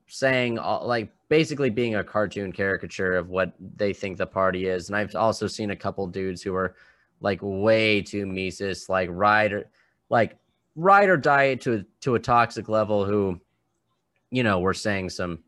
saying 0.07 0.55
like 0.55 1.11
basically 1.29 1.69
being 1.69 1.95
a 1.95 2.03
cartoon 2.03 2.51
caricature 2.51 3.15
of 3.15 3.29
what 3.29 3.53
they 3.59 3.93
think 3.93 4.17
the 4.17 4.25
party 4.25 4.67
is. 4.67 4.89
And 4.89 4.95
I've 4.95 5.15
also 5.15 5.47
seen 5.47 5.71
a 5.71 5.75
couple 5.75 6.07
dudes 6.07 6.41
who 6.41 6.55
are 6.55 6.75
like 7.19 7.39
way 7.41 8.01
too 8.01 8.25
Mises, 8.25 8.89
like 8.89 9.09
ride 9.11 9.53
or 9.53 9.69
like 10.09 10.37
ride 10.75 11.09
or 11.09 11.17
die 11.17 11.55
to 11.55 11.83
to 12.01 12.15
a 12.15 12.19
toxic 12.19 12.69
level 12.69 13.05
who, 13.05 13.39
you 14.31 14.43
know, 14.43 14.59
were 14.59 14.73
saying 14.73 15.09
some 15.09 15.39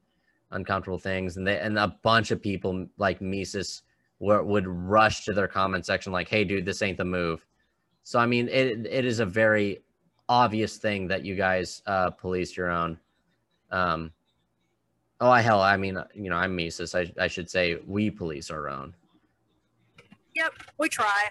uncomfortable 0.51 0.99
things. 0.99 1.37
And 1.37 1.47
they 1.47 1.59
and 1.59 1.77
a 1.79 1.95
bunch 2.03 2.31
of 2.31 2.41
people 2.41 2.87
like 2.97 3.21
Mises 3.21 3.83
were, 4.19 4.43
would 4.43 4.67
rush 4.67 5.23
to 5.25 5.33
their 5.33 5.47
comment 5.47 5.85
section 5.85 6.11
like 6.11 6.27
hey 6.27 6.43
dude 6.43 6.65
this 6.65 6.81
ain't 6.81 6.97
the 6.97 7.05
move. 7.05 7.45
So 8.03 8.19
i 8.19 8.25
mean 8.25 8.49
it, 8.49 8.85
it 8.87 9.05
is 9.05 9.19
a 9.19 9.25
very 9.25 9.83
obvious 10.27 10.77
thing 10.77 11.07
that 11.07 11.23
you 11.23 11.35
guys 11.35 11.81
uh 11.85 12.09
police 12.09 12.57
your 12.57 12.69
own. 12.69 12.99
Um 13.71 14.11
Oh, 15.21 15.29
I 15.29 15.41
hell, 15.41 15.61
I 15.61 15.75
mean, 15.75 15.97
uh, 15.97 16.05
you 16.13 16.29
know, 16.29 16.37
I'm 16.37 16.55
Mises. 16.55 16.95
I, 16.95 17.11
I 17.19 17.27
should 17.27 17.49
say 17.49 17.77
we 17.85 18.09
police 18.09 18.49
our 18.49 18.69
own. 18.69 18.93
Yep, 20.35 20.53
we 20.77 20.87
try. 20.87 21.29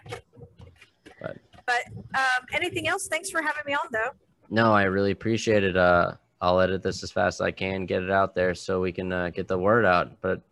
But, 1.21 1.39
but 1.67 1.87
um, 2.15 2.47
anything 2.53 2.87
else? 2.87 3.09
Thanks 3.09 3.31
for 3.31 3.41
having 3.41 3.63
me 3.67 3.73
on, 3.73 3.89
though. 3.91 4.11
No, 4.51 4.75
I 4.75 4.83
really 4.85 5.13
appreciate 5.13 5.65
it. 5.65 5.77
Uh, 5.77 6.15
I'll 6.41 6.61
edit 6.61 6.83
this 6.83 7.03
as 7.03 7.11
fast 7.11 7.41
as 7.41 7.47
I 7.47 7.51
can, 7.51 7.87
get 7.87 8.03
it 8.03 8.11
out 8.11 8.35
there 8.35 8.55
so 8.55 8.81
we 8.81 8.93
can 8.93 9.11
uh, 9.11 9.31
get 9.31 9.49
the 9.49 9.59
word 9.59 9.87
out. 9.87 10.21
But 10.21 10.43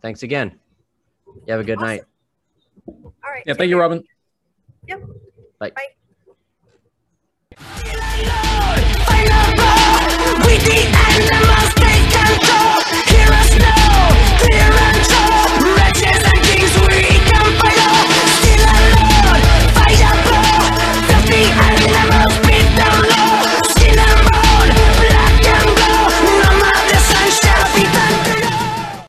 thanks 0.00 0.22
again. 0.22 0.58
You 1.46 1.52
have 1.52 1.60
a 1.60 1.64
good 1.64 1.76
awesome. 1.78 1.88
night. 1.88 2.02
All 2.86 3.12
right. 3.26 3.42
Yeah, 3.46 3.54
thank 3.54 3.68
you. 3.68 3.78
Robin. 3.78 4.02
Yep. 4.86 5.02
Bye. 5.58 5.70
Bye. 5.70 5.84
Go! 12.36 12.87